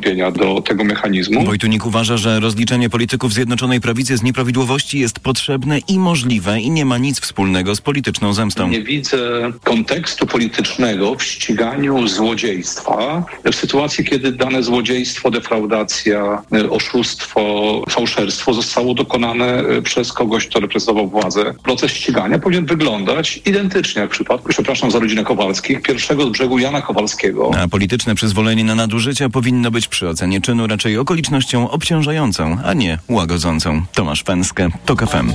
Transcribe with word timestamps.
przystąpienia 0.00 0.30
do 0.30 0.60
tego 0.60 0.84
mechanizmu. 0.84 1.44
Wojtunik 1.44 1.86
uważa, 1.86 2.16
że 2.16 2.40
rozliczenie 2.40 2.90
polityków 2.90 3.32
Zjednoczonej 3.32 3.80
Prawicy 3.80 4.16
z 4.16 4.22
nieprawidłowości 4.22 4.98
jest 4.98 5.20
potrzebne 5.20 5.78
i 5.78 5.98
możliwe 5.98 6.60
i 6.60 6.70
nie 6.70 6.84
ma 6.84 6.98
nic 6.98 7.20
wspólnego 7.20 7.76
z 7.76 7.80
polityczną 7.80 8.32
zemstą. 8.34 8.68
Nie 8.68 8.82
widzę 8.82 9.52
kontekstu 9.64 10.26
politycznego 10.26 11.14
w 11.14 11.22
ściganiu 11.22 12.08
złodziejstwa 12.08 13.24
w 13.44 13.54
sytuacji, 13.54 14.04
kiedy 14.04 14.32
dane 14.32 14.62
złodziejstwo, 14.62 15.30
defraudacja, 15.30 16.42
oszustwo, 16.70 17.42
fałszerstwo 17.90 18.54
zostało 18.54 18.94
dokonane 18.94 19.44
e, 19.44 19.82
przez 19.82 20.12
kogoś, 20.12 20.46
kto 20.46 20.60
reprezentował 20.60 21.08
władzę. 21.08 21.54
Proces 21.62 21.92
ścigania 21.92 22.38
powinien 22.38 22.66
wyglądać 22.66 23.40
identycznie 23.46 24.02
jak 24.02 24.10
w 24.10 24.14
przypadku, 24.14 24.48
przepraszam 24.48 24.90
za 24.90 24.98
rodzinę 24.98 25.24
Kowalskich, 25.24 25.82
pierwszego 25.82 26.26
z 26.26 26.30
brzegu 26.30 26.58
Jana 26.58 26.82
Kowalskiego. 26.82 27.50
A 27.62 27.68
polityczne 27.68 28.14
przyzwolenie 28.14 28.64
na 28.64 28.74
nadużycia 28.74 29.28
powinno 29.28 29.70
być 29.70 29.81
przy 29.88 30.08
ocenie 30.08 30.40
czynu 30.40 30.66
raczej 30.66 30.98
okolicznością 30.98 31.70
obciążającą, 31.70 32.58
a 32.64 32.72
nie 32.72 32.98
łagodzącą. 33.08 33.82
Tomasz 33.94 34.22
Pęskę, 34.22 34.68
TOK 34.86 35.06
FM. 35.06 35.32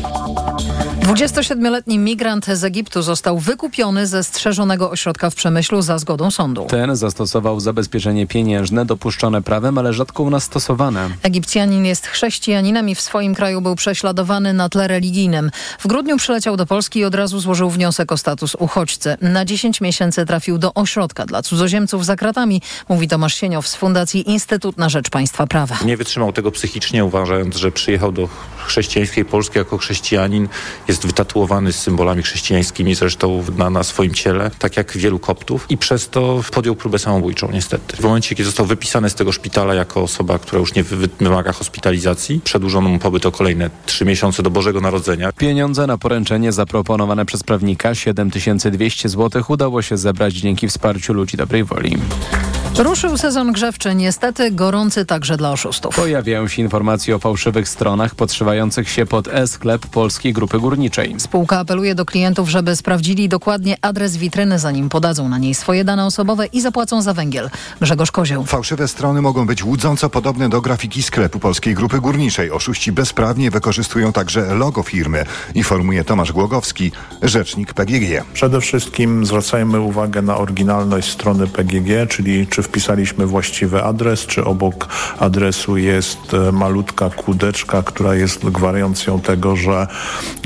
27-letni 1.08 2.00
migrant 2.00 2.46
z 2.46 2.64
Egiptu 2.64 3.02
został 3.02 3.40
wykupiony 3.40 4.08
ze 4.08 4.24
strzeżonego 4.24 4.92
ośrodka 4.92 5.30
w 5.30 5.36
Przemyślu 5.36 5.82
za 5.82 5.98
zgodą 5.98 6.32
sądu. 6.32 6.66
Ten 6.70 6.96
zastosował 6.96 7.60
zabezpieczenie 7.60 8.28
pieniężne 8.28 8.86
dopuszczone 8.86 9.42
prawem, 9.42 9.78
ale 9.78 9.94
rzadko 9.94 10.24
u 10.24 10.30
nas 10.30 10.44
stosowane. 10.44 11.10
Egipcjanin 11.24 11.86
jest 11.86 12.08
chrześcijaninem 12.08 12.90
i 12.90 12.96
w 12.96 13.02
swoim 13.02 13.36
kraju 13.36 13.62
był 13.62 13.76
prześladowany 13.76 14.54
na 14.54 14.70
tle 14.70 14.88
religijnym. 14.88 15.52
W 15.80 15.88
grudniu 15.88 16.18
przyleciał 16.18 16.58
do 16.58 16.66
Polski 16.66 17.00
i 17.00 17.06
od 17.06 17.16
razu 17.16 17.40
złożył 17.40 17.70
wniosek 17.70 18.12
o 18.12 18.18
status 18.18 18.56
uchodźcy. 18.56 19.18
Na 19.22 19.46
10 19.46 19.82
miesięcy 19.82 20.26
trafił 20.26 20.58
do 20.58 20.74
ośrodka 20.74 21.26
dla 21.26 21.42
cudzoziemców 21.42 22.06
za 22.06 22.16
kratami, 22.16 22.62
mówi 22.90 23.08
Tomasz 23.08 23.36
Sieniow 23.36 23.68
z 23.68 23.76
Fundacji 23.76 24.32
Instytut 24.38 24.78
na 24.78 24.90
Rzecz 24.90 25.10
Państwa 25.10 25.48
Prawa. 25.48 25.78
Nie 25.86 25.98
wytrzymał 25.98 26.34
tego 26.34 26.52
psychicznie, 26.52 27.06
uważając, 27.06 27.56
że 27.56 27.72
przyjechał 27.72 28.12
do 28.12 28.30
chrześcijańskiej 28.58 29.26
Polski 29.26 29.58
jako 29.58 29.78
chrześcijanin. 29.78 30.48
Jest 30.88 31.06
wytatuowany 31.06 31.74
z 31.74 31.80
symbolami 31.80 32.24
chrześcijańskimi 32.24 32.96
zresztą 32.96 33.44
na, 33.58 33.70
na 33.70 33.84
swoim 33.84 34.14
ciele, 34.14 34.52
tak 34.60 34.78
jak 34.78 34.98
wielu 34.98 35.20
koptów 35.20 35.66
i 35.70 35.78
przez 35.78 36.10
to 36.10 36.42
podjął 36.52 36.76
próbę 36.76 37.00
samobójczą 37.00 37.52
niestety. 37.52 37.98
W 37.98 38.00
momencie, 38.00 38.36
kiedy 38.36 38.46
został 38.46 38.66
wypisany 38.66 39.10
z 39.10 39.16
tego 39.16 39.32
szpitala 39.32 39.74
jako 39.74 40.02
osoba, 40.02 40.40
która 40.40 40.60
już 40.60 40.76
nie 40.76 40.84
wymaga 40.84 41.52
hospitalizacji, 41.52 42.42
przedłużono 42.44 42.90
mu 42.90 43.00
pobyt 43.00 43.26
o 43.26 43.32
kolejne 43.32 43.70
trzy 43.86 44.06
miesiące 44.06 44.44
do 44.44 44.50
Bożego 44.50 44.82
Narodzenia. 44.82 45.32
Pieniądze 45.32 45.88
na 45.88 45.98
poręczenie 45.98 46.52
zaproponowane 46.52 47.26
przez 47.26 47.44
prawnika 47.44 47.96
7200 47.96 49.10
zł 49.10 49.44
udało 49.48 49.82
się 49.82 49.98
zebrać 49.98 50.34
dzięki 50.34 50.68
wsparciu 50.68 51.14
ludzi 51.14 51.38
dobrej 51.38 51.64
woli. 51.64 51.98
Ruszył 52.78 53.18
sezon 53.18 53.52
grzewczy, 53.52 53.96
niestety 53.96 54.52
gorący 54.52 55.06
także 55.06 55.38
dla 55.38 55.52
oszustów. 55.52 55.96
Pojawiają 55.96 56.48
się 56.48 56.62
informacje 56.62 57.16
o 57.16 57.20
fałszywych 57.20 57.70
stronach 57.70 58.16
podszywających 58.16 58.90
się 58.90 59.06
pod 59.06 59.28
e-sklep 59.28 59.86
Polskiej 59.86 60.34
Grupy 60.34 60.60
Górniczej. 60.60 61.16
Spółka 61.18 61.60
apeluje 61.60 61.96
do 61.96 62.06
klientów, 62.06 62.50
żeby 62.50 62.76
sprawdzili 62.76 63.30
dokładnie 63.30 63.78
adres 63.82 64.18
witryny, 64.18 64.60
zanim 64.60 64.90
podadzą 64.90 65.30
na 65.30 65.38
niej 65.38 65.56
swoje 65.56 65.84
dane 65.84 66.06
osobowe 66.06 66.46
i 66.46 66.62
zapłacą 66.62 67.02
za 67.02 67.14
węgiel. 67.14 67.50
Grzegorz 67.82 68.12
Kozieł. 68.12 68.46
Fałszywe 68.46 68.88
strony 68.88 69.22
mogą 69.22 69.46
być 69.46 69.64
łudząco 69.64 70.10
podobne 70.10 70.50
do 70.50 70.62
grafiki 70.62 71.04
sklepu 71.04 71.40
Polskiej 71.40 71.76
Grupy 71.76 72.00
Górniczej. 72.00 72.52
Oszuści 72.52 72.92
bezprawnie 72.92 73.52
wykorzystują 73.52 74.14
także 74.14 74.56
logo 74.56 74.84
firmy, 74.84 75.26
informuje 75.56 76.04
Tomasz 76.04 76.32
Głogowski, 76.32 76.92
rzecznik 77.24 77.74
PGG. 77.74 78.24
Przede 78.34 78.62
wszystkim 78.62 79.26
zwracajmy 79.26 79.80
uwagę 79.80 80.22
na 80.22 80.38
oryginalność 80.38 81.12
strony 81.12 81.48
PGG, 81.48 82.08
czyli 82.10 82.48
czy 82.48 82.67
wpisaliśmy 82.68 83.26
właściwy 83.26 83.84
adres, 83.84 84.26
czy 84.26 84.46
obok 84.46 84.88
adresu 85.20 85.78
jest 85.78 86.34
e, 86.34 86.52
malutka 86.52 87.10
kłódeczka, 87.10 87.84
która 87.84 88.16
jest 88.16 88.50
gwarancją 88.50 89.20
tego, 89.20 89.56
że 89.56 89.88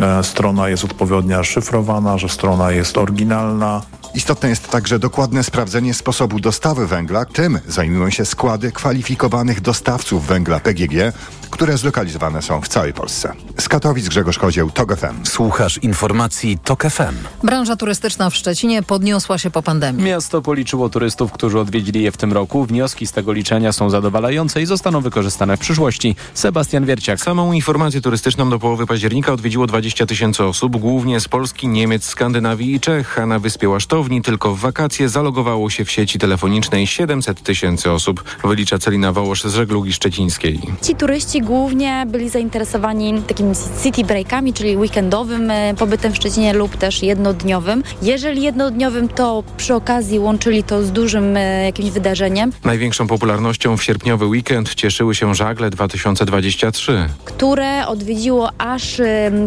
e, 0.01 0.23
strona 0.23 0.69
jest 0.69 0.83
odpowiednio 0.83 1.43
szyfrowana, 1.43 2.17
że 2.17 2.29
strona 2.29 2.71
jest 2.71 2.97
oryginalna. 2.97 3.81
Istotne 4.15 4.49
jest 4.49 4.69
także 4.69 4.99
dokładne 4.99 5.43
sprawdzenie 5.43 5.93
sposobu 5.93 6.39
dostawy 6.39 6.87
węgla. 6.87 7.25
Tym 7.25 7.59
zajmują 7.67 8.09
się 8.09 8.25
składy 8.25 8.71
kwalifikowanych 8.71 9.61
dostawców 9.61 10.27
węgla 10.27 10.59
PGG, 10.59 11.13
które 11.51 11.77
zlokalizowane 11.77 12.41
są 12.41 12.61
w 12.61 12.67
całej 12.67 12.93
Polsce. 12.93 13.33
Z 13.59 13.69
Katowic 13.69 14.09
Grzegorz 14.09 14.39
Kozieł, 14.39 14.71
TOG 14.71 14.95
FM. 14.97 15.25
Słuchasz 15.25 15.77
informacji 15.77 16.57
TOG 16.63 16.83
FM. 16.83 17.15
Branża 17.43 17.75
turystyczna 17.75 18.29
w 18.29 18.35
Szczecinie 18.35 18.83
podniosła 18.83 19.37
się 19.37 19.51
po 19.51 19.63
pandemii. 19.63 20.03
Miasto 20.03 20.41
policzyło 20.41 20.89
turystów, 20.89 21.31
którzy 21.31 21.59
odwiedzili 21.59 22.03
je 22.03 22.11
w 22.11 22.17
tym 22.17 22.33
roku. 22.33 22.65
Wnioski 22.65 23.07
z 23.07 23.11
tego 23.11 23.33
liczenia 23.33 23.71
są 23.71 23.89
zadowalające 23.89 24.61
i 24.61 24.65
zostaną 24.65 25.01
wykorzystane 25.01 25.57
w 25.57 25.59
przyszłości. 25.59 26.15
Sebastian 26.33 26.85
Wierciak. 26.85 27.19
Samą 27.19 27.53
informację 27.53 28.01
turystyczną 28.01 28.49
do 28.49 28.59
połowy 28.59 28.87
października 28.87 29.33
odwiedziło 29.33 29.67
20 29.67 30.05
tysięcy 30.05 30.43
osób, 30.43 30.77
głównie 30.77 31.19
z 31.19 31.27
Polski, 31.27 31.67
Niemiec, 31.67 32.03
Skandynawii 32.03 32.75
i 32.75 32.79
Czech, 32.79 33.19
a 33.19 33.25
na 33.25 33.39
wyspie 33.39 33.69
Łasztowni 34.01 34.21
tylko 34.21 34.55
w 34.55 34.59
wakacje 34.59 35.09
zalogowało 35.09 35.69
się 35.69 35.85
w 35.85 35.91
sieci 35.91 36.19
telefonicznej 36.19 36.87
700 36.87 37.41
tysięcy 37.41 37.91
osób, 37.91 38.23
wylicza 38.43 38.79
Celina 38.79 39.11
Wołosz 39.11 39.43
z 39.43 39.53
żeglugi 39.53 39.93
szczecińskiej. 39.93 40.59
Ci 40.81 40.95
turyści 40.95 41.41
głównie 41.41 42.05
byli 42.07 42.29
zainteresowani 42.29 43.21
takimi 43.21 43.55
city 43.83 44.03
breakami, 44.03 44.53
czyli 44.53 44.77
weekendowym 44.77 45.51
e, 45.51 45.73
pobytem 45.77 46.13
w 46.13 46.15
Szczecinie 46.15 46.53
lub 46.53 46.77
też 46.77 47.03
jednodniowym. 47.03 47.83
Jeżeli 48.01 48.41
jednodniowym, 48.41 49.07
to 49.07 49.43
przy 49.57 49.75
okazji 49.75 50.19
łączyli 50.19 50.63
to 50.63 50.83
z 50.83 50.91
dużym 50.91 51.37
e, 51.37 51.65
jakimś 51.65 51.89
wydarzeniem. 51.89 52.51
Największą 52.63 53.07
popularnością 53.07 53.77
w 53.77 53.83
sierpniowy 53.83 54.25
weekend 54.25 54.75
cieszyły 54.75 55.15
się 55.15 55.35
Żagle 55.35 55.69
2023, 55.69 57.09
które 57.25 57.87
odwiedziło 57.87 58.49
aż 58.57 59.01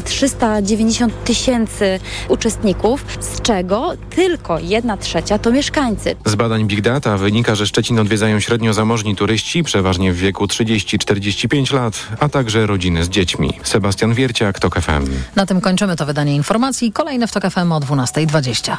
390 0.05 1.25
tysięcy 1.25 2.01
uczestników, 2.29 3.05
z 3.21 3.41
czego 3.41 3.93
tylko 4.11 4.44
jedna 4.63 4.97
trzecia 4.97 5.39
to 5.39 5.53
mieszkańcy. 5.53 6.17
Z 6.25 6.35
badań 6.35 6.65
Big 6.67 6.81
Data 6.81 7.17
wynika, 7.17 7.55
że 7.55 7.67
Szczecin 7.67 7.99
odwiedzają 7.99 8.41
średnio 8.41 8.75
zamożni 8.75 9.17
turyści, 9.17 9.63
przeważnie 9.63 10.13
w 10.13 10.17
wieku 10.17 10.45
30-45 10.45 11.75
lat, 11.75 12.07
a 12.21 12.29
także 12.29 12.67
rodziny 12.67 13.05
z 13.05 13.09
dziećmi. 13.09 13.53
Sebastian 13.63 14.15
Wierciak, 14.15 14.59
TOK 14.59 14.81
FM. 14.81 15.11
Na 15.37 15.47
tym 15.47 15.61
kończymy 15.61 15.97
to 15.97 16.07
wydanie 16.07 16.35
informacji. 16.37 16.93
Kolejne 16.93 17.27
w 17.27 17.33
TOK 17.33 17.45
FM 17.51 17.73
o 17.73 17.81
12.20. 17.81 18.77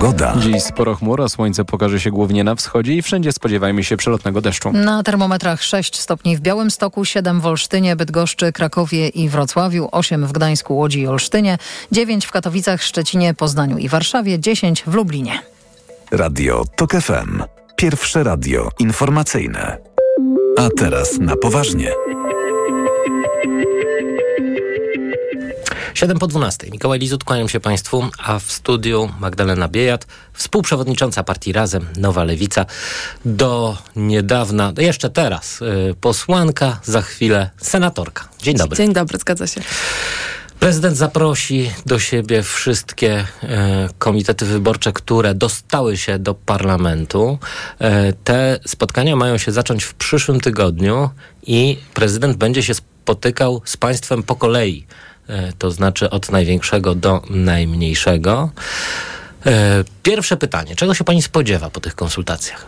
Pogoda. 0.00 0.34
Dziś 0.40 0.62
sporo 0.62 0.94
chmur, 0.94 1.22
a 1.22 1.28
słońce 1.28 1.64
pokaże 1.64 2.00
się 2.00 2.10
głównie 2.10 2.44
na 2.44 2.54
wschodzie 2.54 2.94
i 2.94 3.02
wszędzie 3.02 3.32
spodziewajmy 3.32 3.84
się 3.84 3.96
przelotnego 3.96 4.40
deszczu. 4.40 4.72
Na 4.72 5.02
termometrach 5.02 5.62
6 5.62 6.00
stopni 6.00 6.36
w 6.36 6.40
Białymstoku, 6.40 7.04
7 7.04 7.40
w 7.40 7.46
Olsztynie, 7.46 7.96
Bydgoszczy, 7.96 8.52
Krakowie 8.52 9.08
i 9.08 9.28
Wrocławiu, 9.28 9.88
8 9.92 10.26
w 10.26 10.32
Gdańsku, 10.32 10.76
Łodzi 10.76 11.00
i 11.00 11.06
Olsztynie, 11.06 11.58
9 11.92 12.26
w 12.26 12.30
Katowicach, 12.30 12.82
Szczecinie, 12.82 13.34
Poznaniu 13.34 13.78
i 13.78 13.88
Warszawie, 13.88 14.40
10 14.40 14.82
w 14.86 14.94
Lublinie. 14.94 15.38
Radio 16.10 16.64
TOK 16.76 16.92
FM. 16.92 17.42
Pierwsze 17.76 18.24
radio 18.24 18.70
informacyjne. 18.78 19.78
A 20.58 20.68
teraz 20.76 21.18
na 21.18 21.36
poważnie. 21.36 21.92
7 25.98 26.18
po 26.18 26.26
12. 26.26 26.70
Mikołaj 26.70 26.98
Lizut, 26.98 27.24
kłaniam 27.24 27.48
się 27.48 27.60
Państwu, 27.60 28.04
a 28.18 28.38
w 28.38 28.52
studiu 28.52 29.10
Magdalena 29.20 29.68
Biejat, 29.68 30.06
współprzewodnicząca 30.32 31.24
partii 31.24 31.52
Razem, 31.52 31.86
Nowa 31.96 32.24
Lewica, 32.24 32.66
do 33.24 33.78
niedawna, 33.96 34.72
jeszcze 34.78 35.10
teraz, 35.10 35.62
y, 35.62 35.94
posłanka, 36.00 36.80
za 36.84 37.02
chwilę 37.02 37.50
senatorka. 37.56 38.28
Dzień 38.42 38.56
dobry. 38.56 38.76
Dzień 38.76 38.92
dobry, 38.92 39.18
zgadza 39.18 39.46
się. 39.46 39.60
Prezydent 40.60 40.96
zaprosi 40.96 41.70
do 41.86 41.98
siebie 41.98 42.42
wszystkie 42.42 43.26
e, 43.42 43.88
komitety 43.98 44.44
wyborcze, 44.46 44.92
które 44.92 45.34
dostały 45.34 45.96
się 45.96 46.18
do 46.18 46.34
parlamentu. 46.34 47.38
E, 47.78 48.12
te 48.12 48.60
spotkania 48.66 49.16
mają 49.16 49.38
się 49.38 49.52
zacząć 49.52 49.84
w 49.84 49.94
przyszłym 49.94 50.40
tygodniu 50.40 51.10
i 51.46 51.78
prezydent 51.94 52.36
będzie 52.36 52.62
się 52.62 52.74
spotykał 52.74 53.62
z 53.64 53.76
państwem 53.76 54.22
po 54.22 54.36
kolei. 54.36 54.86
E, 55.28 55.52
to 55.58 55.70
znaczy 55.70 56.10
od 56.10 56.30
największego 56.30 56.94
do 56.94 57.22
najmniejszego. 57.30 58.50
E, 59.46 59.84
pierwsze 60.02 60.36
pytanie. 60.36 60.76
Czego 60.76 60.94
się 60.94 61.04
pani 61.04 61.22
spodziewa 61.22 61.70
po 61.70 61.80
tych 61.80 61.94
konsultacjach? 61.94 62.66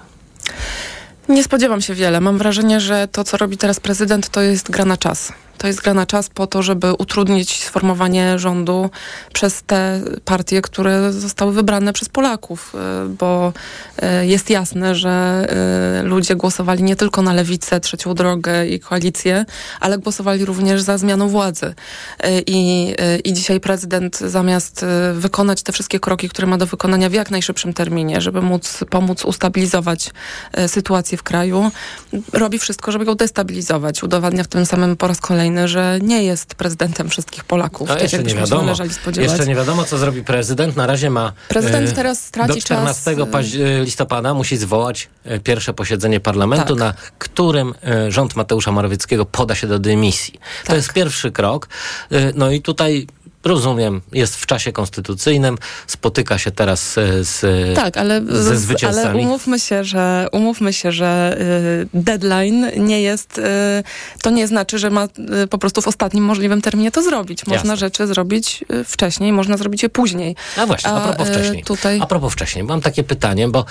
Nie 1.29 1.45
spodziewam 1.45 1.81
się 1.81 1.95
wiele. 1.95 2.21
Mam 2.21 2.39
wrażenie, 2.39 2.81
że 2.81 3.09
to, 3.09 3.25
co 3.25 3.37
robi 3.37 3.57
teraz 3.57 3.81
prezydent, 3.81 4.29
to 4.29 4.41
jest 4.41 4.71
gra 4.71 4.85
na 4.85 4.97
czas. 4.97 5.33
To 5.61 5.67
jest 5.67 5.81
gra 5.81 5.95
na 5.95 6.07
czas 6.07 6.29
po 6.29 6.47
to, 6.47 6.63
żeby 6.63 6.93
utrudnić 6.93 7.65
sformowanie 7.65 8.39
rządu 8.39 8.91
przez 9.33 9.63
te 9.63 10.01
partie, 10.25 10.63
które 10.63 11.13
zostały 11.13 11.53
wybrane 11.53 11.93
przez 11.93 12.09
Polaków, 12.09 12.75
y, 12.75 13.09
bo 13.09 13.53
y, 14.23 14.27
jest 14.27 14.51
jasne, 14.51 14.95
że 14.95 15.47
y, 16.01 16.03
ludzie 16.03 16.37
głosowali 16.37 16.83
nie 16.83 16.97
tylko 16.97 17.23
na 17.23 17.33
lewicę, 17.33 17.81
trzecią 17.81 18.15
drogę 18.15 18.67
i 18.67 18.81
koalicję, 18.81 19.45
ale 19.81 19.99
głosowali 19.99 20.45
również 20.45 20.83
za 20.83 20.99
zmianą 20.99 21.29
władzy. 21.29 21.75
I, 22.47 22.95
i 23.25 23.33
dzisiaj 23.33 23.61
prezydent 23.61 24.19
zamiast 24.19 24.85
wykonać 25.15 25.63
te 25.63 25.73
wszystkie 25.73 26.01
kroki, 26.01 26.29
które 26.29 26.47
ma 26.47 26.59
do 26.59 26.67
wykonania 26.67 27.09
w 27.09 27.13
jak 27.13 27.31
najszybszym 27.31 27.73
terminie, 27.73 28.21
żeby 28.21 28.43
móc 28.43 28.85
pomóc 28.91 29.25
ustabilizować 29.25 30.11
sytuację 30.67 31.19
w 31.19 31.23
kraju, 31.23 31.71
robi 32.33 32.59
wszystko, 32.59 32.93
żeby 32.93 33.05
ją 33.05 33.15
destabilizować. 33.15 34.03
Udowadnia 34.03 34.45
w 34.45 34.49
tym 34.49 34.67
samym 34.67 34.97
po 34.97 35.07
raz 35.07 35.21
kolejny, 35.21 35.50
że 35.69 35.99
nie 36.03 36.23
jest 36.23 36.55
prezydentem 36.55 37.09
wszystkich 37.11 37.45
Polaków. 37.45 37.89
No, 37.89 37.95
tak 37.95 38.03
jeszcze 38.03 38.23
nie 38.23 38.35
wiadomo. 38.35 38.73
Jeszcze 39.17 39.47
nie 39.47 39.55
wiadomo, 39.55 39.85
co 39.85 39.99
zrobi 39.99 40.25
prezydent. 40.25 40.77
Na 40.77 40.87
razie 40.87 41.11
ma. 41.11 41.33
Prezydent 41.49 41.95
teraz 41.95 42.25
straci 42.25 42.55
do 42.55 42.61
14 42.61 43.17
czas. 43.17 43.29
Paź- 43.33 43.57
listopada 43.85 44.35
musi 44.35 44.57
zwołać 44.57 45.09
e, 45.25 45.41
pierwsze 45.41 45.75
posiedzenie 45.75 46.21
parlamentu, 46.21 46.77
Tak. 46.77 46.79
na 46.79 46.95
którym 47.19 47.75
e, 47.85 48.11
rząd 48.13 48.37
Mateusza 48.37 48.73
Morawieckiego 48.73 49.25
poda 49.27 49.55
się 49.55 49.67
do 49.67 49.79
dymisji. 49.79 50.35
To 50.63 50.67
Tak. 50.67 50.77
jest 50.77 50.93
pierwszy 50.93 51.33
krok. 51.33 51.69
E, 52.13 52.33
No 52.35 52.51
i 52.51 52.63
tutaj. 52.63 53.07
Rozumiem, 53.45 54.01
jest 54.13 54.37
w 54.37 54.47
czasie 54.47 54.73
konstytucyjnym, 54.73 55.59
spotyka 55.87 56.39
się 56.39 56.51
teraz 56.51 56.99
e, 56.99 57.25
z, 57.25 57.41
Tak, 57.77 57.97
ale, 57.97 58.23
ze 58.27 58.51
ale 58.51 58.57
zwycięzcami. 58.57 59.25
umówmy 59.25 59.61
się, 59.61 59.85
że 59.85 60.29
umówmy 60.33 60.73
się, 60.73 60.93
że 60.93 61.39
y, 61.95 62.01
deadline 62.01 62.67
nie 62.77 63.03
jest, 63.03 63.39
y, 63.39 63.43
to 64.23 64.31
nie 64.31 64.47
znaczy, 64.47 64.79
że 64.79 64.91
ma 64.91 65.09
po 65.51 65.59
prostu 65.59 65.83
w 65.83 65.89
ostatnim 65.89 66.25
możliwym 66.25 66.63
terminie 66.63 66.91
to 66.91 67.03
zrobić. 67.03 67.47
Można 67.47 67.73
Jasne. 67.73 67.77
rzeczy 67.77 68.07
zrobić 68.07 68.65
wcześniej, 68.85 69.33
można 69.33 69.57
zrobić 69.57 69.83
je 69.83 69.89
później. 69.89 70.37
A 70.57 70.67
właśnie, 70.67 70.91
a 70.91 71.01
propos 71.01 71.29
y, 71.29 71.33
wcześniej. 71.33 71.65
Tutaj 71.65 71.99
A 72.03 72.07
propos 72.07 72.33
wcześniej, 72.33 72.65
mam 72.65 72.81
takie 72.81 73.05
pytanie, 73.05 73.49
bo 73.49 73.65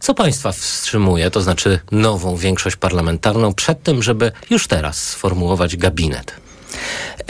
co 0.00 0.14
państwa 0.14 0.52
wstrzymuje, 0.52 1.30
to 1.30 1.42
znaczy 1.42 1.78
nową 1.92 2.36
większość 2.36 2.76
parlamentarną, 2.76 3.54
przed 3.54 3.82
tym, 3.82 4.02
żeby 4.02 4.32
już 4.50 4.66
teraz 4.66 4.98
sformułować 5.08 5.76
gabinet? 5.76 6.32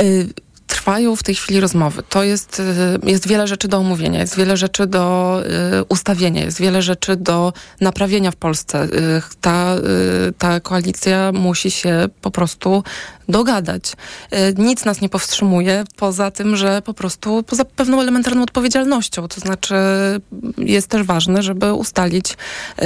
Y, 0.01 0.29
Trwają 0.67 1.17
w 1.17 1.23
tej 1.23 1.35
chwili 1.35 1.61
rozmowy. 1.61 2.03
To 2.09 2.23
jest, 2.23 2.61
y, 2.61 3.11
jest 3.11 3.29
wiele 3.29 3.47
rzeczy 3.47 3.69
do 3.69 3.79
omówienia, 3.79 4.21
jest 4.21 4.37
wiele 4.37 4.57
rzeczy 4.57 4.87
do 4.87 5.37
y, 5.81 5.85
ustawienia, 5.85 6.45
jest 6.45 6.61
wiele 6.61 6.83
rzeczy 6.83 7.17
do 7.17 7.53
naprawienia 7.81 8.31
w 8.31 8.37
Polsce. 8.37 8.85
Y, 8.85 9.23
Ta, 9.41 9.75
ta 10.39 10.61
koalicja 10.61 11.33
musi 11.33 11.71
się 11.71 12.09
po 12.21 12.31
prostu 12.31 12.85
dogadać. 13.29 13.93
Nic 14.59 14.85
nas 14.85 15.01
nie 15.01 15.09
powstrzymuje 15.09 15.85
poza 15.97 16.31
tym, 16.31 16.57
że 16.57 16.83
po 16.83 16.95
prostu 16.95 17.43
poza 17.43 17.65
pewną 17.65 18.01
elementarną 18.01 18.43
odpowiedzialnością. 18.43 19.29
To 19.29 19.41
znaczy 19.41 19.75
jest 20.59 20.89
też 20.89 21.03
ważne, 21.03 21.43
żeby 21.43 21.73
ustalić, 21.73 22.37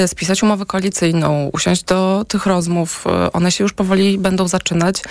spisać 0.07 0.43
umowę 0.43 0.67
koalicyjną, 0.67 1.51
usiąść 1.53 1.83
do 1.83 2.25
tych 2.29 2.47
rozmów. 2.47 3.05
One 3.33 3.53
się 3.53 3.65
już 3.65 3.73
powoli 3.73 4.19
będą 4.19 4.49
zaczynać. 4.49 5.03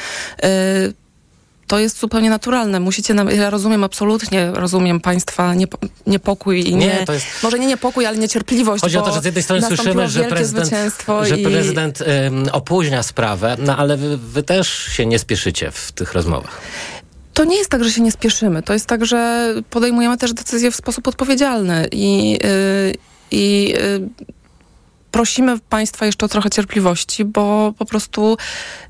To 1.70 1.80
jest 1.80 2.00
zupełnie 2.00 2.30
naturalne. 2.30 2.80
Musicie, 2.80 3.14
nam, 3.14 3.30
ja 3.30 3.50
rozumiem 3.50 3.84
absolutnie, 3.84 4.52
rozumiem 4.54 5.00
Państwa 5.00 5.54
niepo, 5.54 5.78
niepokój 6.08 6.70
i 6.70 6.76
nie, 6.76 6.88
Nie, 6.88 7.06
jest- 7.10 7.44
może 7.44 7.60
nie 7.60 7.68
niepokój, 7.68 8.06
ale 8.06 8.18
niecierpliwość. 8.18 8.82
Chodzi 8.82 8.98
o 8.98 9.02
to, 9.02 9.14
że 9.14 9.22
z 9.22 9.26
jednej 9.26 9.44
strony 9.44 9.62
słyszymy, 9.68 10.08
że 10.08 10.24
prezydent, 10.24 10.72
że 11.24 11.40
i... 11.40 11.44
prezydent 11.44 12.02
ym, 12.02 12.50
opóźnia 12.52 13.04
sprawę, 13.04 13.58
no 13.60 13.78
ale 13.78 13.98
wy, 13.98 14.18
wy 14.18 14.44
też 14.44 14.70
się 14.70 15.06
nie 15.06 15.20
spieszycie 15.20 15.72
w 15.72 15.92
tych 15.92 16.14
rozmowach. 16.14 16.62
To 17.34 17.44
nie 17.44 17.58
jest 17.58 17.70
tak, 17.70 17.84
że 17.84 17.92
się 17.92 18.02
nie 18.02 18.12
spieszymy. 18.12 18.64
To 18.64 18.74
jest 18.74 18.86
tak, 18.86 19.06
że 19.06 19.54
podejmujemy 19.70 20.18
też 20.18 20.34
decyzje 20.34 20.72
w 20.72 20.76
sposób 20.76 21.08
odpowiedzialny 21.08 21.88
i, 21.92 22.32
yy, 22.32 22.94
i 23.32 23.70
yy, 23.70 24.10
prosimy 25.12 25.60
Państwa 25.60 26.06
jeszcze 26.06 26.26
o 26.26 26.30
trochę 26.30 26.50
cierpliwości, 26.50 27.26
bo 27.26 27.74
po 27.78 27.86
prostu 27.86 28.38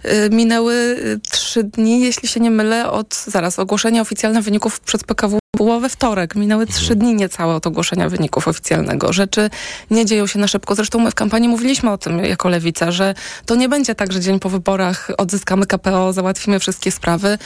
y, 0.06 0.30
minęły 0.32 0.74
y, 0.74 1.20
trzy 1.32 1.64
dni, 1.64 2.02
jeśli 2.02 2.28
się 2.28 2.40
nie 2.40 2.52
mylę, 2.52 2.92
od 2.92 3.16
zaraz 3.16 3.60
ogłoszenia 3.60 4.02
oficjalnych 4.02 4.44
wyników 4.44 4.80
przez 4.80 5.04
PKW 5.04 5.40
było 5.58 5.80
we 5.80 5.90
wtorek. 5.90 6.36
Minęły 6.36 6.68
trzy 6.68 6.96
dni 6.96 7.16
niecałe 7.16 7.56
od 7.56 7.68
ogłoszenia 7.68 8.10
wyników 8.10 8.48
oficjalnego. 8.48 9.14
Rzeczy 9.14 9.50
nie 9.92 10.06
dzieją 10.06 10.28
się 10.28 10.40
na 10.40 10.48
szybko. 10.48 10.76
Zresztą 10.76 11.00
my 11.00 11.12
w 11.12 11.16
kampanii 11.16 11.50
mówiliśmy 11.50 11.92
o 11.92 11.98
tym 11.98 12.20
jako 12.24 12.50
lewica, 12.50 12.92
że 12.92 13.16
to 13.46 13.56
nie 13.56 13.70
będzie 13.70 13.96
tak, 13.96 14.14
że 14.14 14.20
dzień 14.20 14.40
po 14.40 14.50
wyborach 14.50 15.12
odzyskamy 15.18 15.66
KPO, 15.66 16.14
załatwimy 16.14 16.60
wszystkie 16.60 16.92
sprawy. 16.92 17.38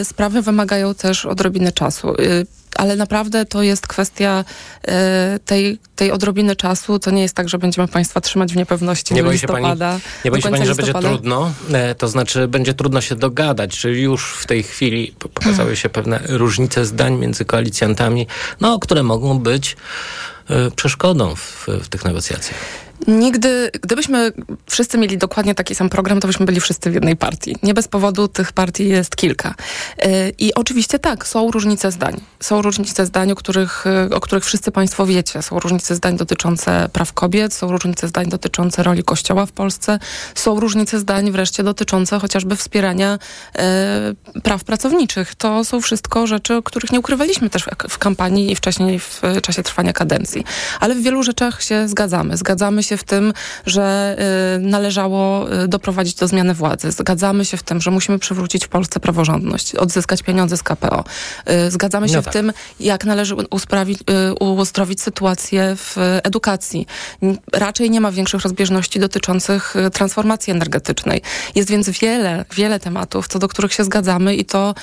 Y, 0.00 0.04
sprawy 0.04 0.42
wymagają 0.42 0.94
też 0.94 1.26
odrobiny 1.26 1.72
czasu. 1.72 2.14
Ale 2.76 2.96
naprawdę 2.96 3.44
to 3.44 3.62
jest 3.62 3.86
kwestia 3.86 4.44
e, 4.88 5.38
tej, 5.44 5.78
tej 5.96 6.10
odrobiny 6.12 6.56
czasu. 6.56 6.98
To 6.98 7.10
nie 7.10 7.22
jest 7.22 7.34
tak, 7.34 7.48
że 7.48 7.58
będziemy 7.58 7.88
Państwa 7.88 8.20
trzymać 8.20 8.52
w 8.52 8.56
niepewności 8.56 9.14
Nie 9.14 9.22
do 9.22 9.36
się 9.36 9.46
pani, 9.46 9.58
listopada. 9.66 9.98
nie 10.24 10.30
boi 10.30 10.42
się 10.42 10.50
pani 10.50 10.66
że 10.66 10.74
będzie 10.74 10.82
listopada. 10.82 11.08
trudno? 11.08 11.52
E, 11.72 11.94
to 11.94 12.08
znaczy 12.08 12.48
będzie 12.48 12.74
trudno 12.74 13.00
się 13.00 13.16
dogadać, 13.16 13.78
czy 13.78 13.90
już 13.90 14.34
w 14.34 14.46
tej 14.46 14.62
chwili 14.62 15.14
pokazały 15.18 15.76
się 15.76 15.88
pewne 15.88 16.20
różnice 16.28 16.84
zdań 16.84 17.14
między 17.14 17.44
koalicjantami, 17.44 18.26
no, 18.60 18.78
które 18.78 19.02
mogą 19.02 19.38
być 19.38 19.76
e, 20.50 20.70
przeszkodą 20.70 21.34
w, 21.34 21.66
w 21.82 21.88
tych 21.88 22.04
negocjacjach. 22.04 22.58
Nigdy, 23.06 23.70
gdybyśmy 23.82 24.32
wszyscy 24.70 24.98
mieli 24.98 25.18
dokładnie 25.18 25.54
taki 25.54 25.74
sam 25.74 25.88
program, 25.88 26.20
to 26.20 26.26
byśmy 26.26 26.46
byli 26.46 26.60
wszyscy 26.60 26.90
w 26.90 26.94
jednej 26.94 27.16
partii. 27.16 27.56
Nie 27.62 27.74
bez 27.74 27.88
powodu 27.88 28.28
tych 28.28 28.52
partii 28.52 28.88
jest 28.88 29.16
kilka. 29.16 29.54
Yy, 29.98 30.06
I 30.38 30.54
oczywiście 30.54 30.98
tak, 30.98 31.26
są 31.26 31.50
różnice 31.50 31.90
zdań. 31.90 32.20
Są 32.40 32.62
różnice 32.62 33.06
zdań, 33.06 33.32
o 33.32 33.34
których, 33.34 33.84
o 34.14 34.20
których 34.20 34.44
wszyscy 34.44 34.70
Państwo 34.70 35.06
wiecie. 35.06 35.42
Są 35.42 35.58
różnice 35.58 35.94
zdań 35.94 36.16
dotyczące 36.16 36.88
praw 36.92 37.12
kobiet, 37.12 37.54
są 37.54 37.72
różnice 37.72 38.08
zdań 38.08 38.28
dotyczące 38.28 38.82
roli 38.82 39.04
Kościoła 39.04 39.46
w 39.46 39.52
Polsce, 39.52 39.98
są 40.34 40.60
różnice 40.60 40.98
zdań 40.98 41.32
wreszcie 41.32 41.62
dotyczące 41.62 42.18
chociażby 42.18 42.56
wspierania 42.56 43.18
yy, 44.34 44.40
praw 44.40 44.64
pracowniczych. 44.64 45.34
To 45.34 45.64
są 45.64 45.80
wszystko 45.80 46.26
rzeczy, 46.26 46.60
których 46.64 46.92
nie 46.92 47.00
ukrywaliśmy 47.00 47.50
też 47.50 47.64
w 47.88 47.98
kampanii 47.98 48.52
i 48.52 48.56
wcześniej 48.56 48.98
w 48.98 49.20
czasie 49.42 49.62
trwania 49.62 49.92
kadencji. 49.92 50.44
Ale 50.80 50.94
w 50.94 51.02
wielu 51.02 51.22
rzeczach 51.22 51.62
się 51.62 51.88
zgadzamy. 51.88 52.36
Zgadzamy 52.36 52.82
się 52.82 52.93
w 52.96 53.04
tym, 53.04 53.32
że 53.66 54.16
y, 54.56 54.60
należało 54.60 55.52
y, 55.62 55.68
doprowadzić 55.68 56.14
do 56.14 56.28
zmiany 56.28 56.54
władzy. 56.54 56.92
Zgadzamy 56.92 57.44
się 57.44 57.56
w 57.56 57.62
tym, 57.62 57.80
że 57.80 57.90
musimy 57.90 58.18
przywrócić 58.18 58.64
w 58.64 58.68
Polsce 58.68 59.00
praworządność, 59.00 59.74
odzyskać 59.74 60.22
pieniądze 60.22 60.56
z 60.56 60.62
KPO. 60.62 61.04
Y, 61.66 61.70
zgadzamy 61.70 62.08
się 62.08 62.16
No 62.16 62.22
w 62.22 62.24
tak. 62.24 62.32
tym, 62.32 62.52
jak 62.80 63.04
należy 63.04 63.34
usprawić, 63.50 63.98
uzdrowić 64.40 65.02
sytuację 65.02 65.76
w 65.76 65.96
edukacji. 66.22 66.86
Raczej 67.52 67.90
nie 67.90 68.00
ma 68.00 68.12
większych 68.12 68.42
rozbieżności 68.42 69.00
dotyczących 69.00 69.74
transformacji 69.92 70.50
energetycznej. 70.50 71.22
Jest 71.54 71.70
więc 71.70 71.90
wiele, 71.90 72.44
wiele 72.54 72.80
tematów, 72.80 73.28
co 73.28 73.38
do 73.38 73.48
których 73.48 73.72
się 73.72 73.84
zgadzamy 73.84 74.36
i 74.36 74.44
to 74.44 74.74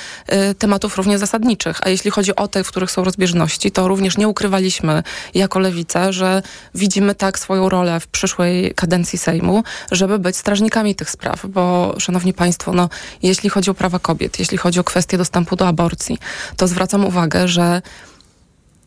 tematów 0.57 0.97
równie 0.97 1.17
zasadniczych. 1.17 1.79
A 1.81 1.89
jeśli 1.89 2.11
chodzi 2.11 2.35
o 2.35 2.47
te, 2.47 2.63
w 2.63 2.67
których 2.67 2.91
są 2.91 3.03
rozbieżności, 3.03 3.71
to 3.71 3.87
również 3.87 4.17
nie 4.17 4.27
ukrywaliśmy 4.27 5.03
jako 5.33 5.59
lewica, 5.59 6.11
że 6.11 6.41
widzimy 6.75 7.15
tak 7.15 7.39
swoją 7.39 7.69
rolę 7.69 7.90
w 7.99 8.07
przyszłej 8.07 8.73
kadencji 8.75 9.19
Sejmu, 9.19 9.63
żeby 9.91 10.19
być 10.19 10.37
strażnikami 10.37 10.95
tych 10.95 11.09
spraw, 11.09 11.45
bo 11.45 11.95
szanowni 11.99 12.33
państwo, 12.33 12.73
no, 12.73 12.89
jeśli 13.23 13.49
chodzi 13.49 13.71
o 13.71 13.73
prawa 13.73 13.99
kobiet, 13.99 14.39
jeśli 14.39 14.57
chodzi 14.57 14.79
o 14.79 14.83
kwestię 14.83 15.17
dostępu 15.17 15.55
do 15.55 15.67
aborcji, 15.67 16.17
to 16.57 16.67
zwracam 16.67 17.05
uwagę, 17.05 17.47
że 17.47 17.81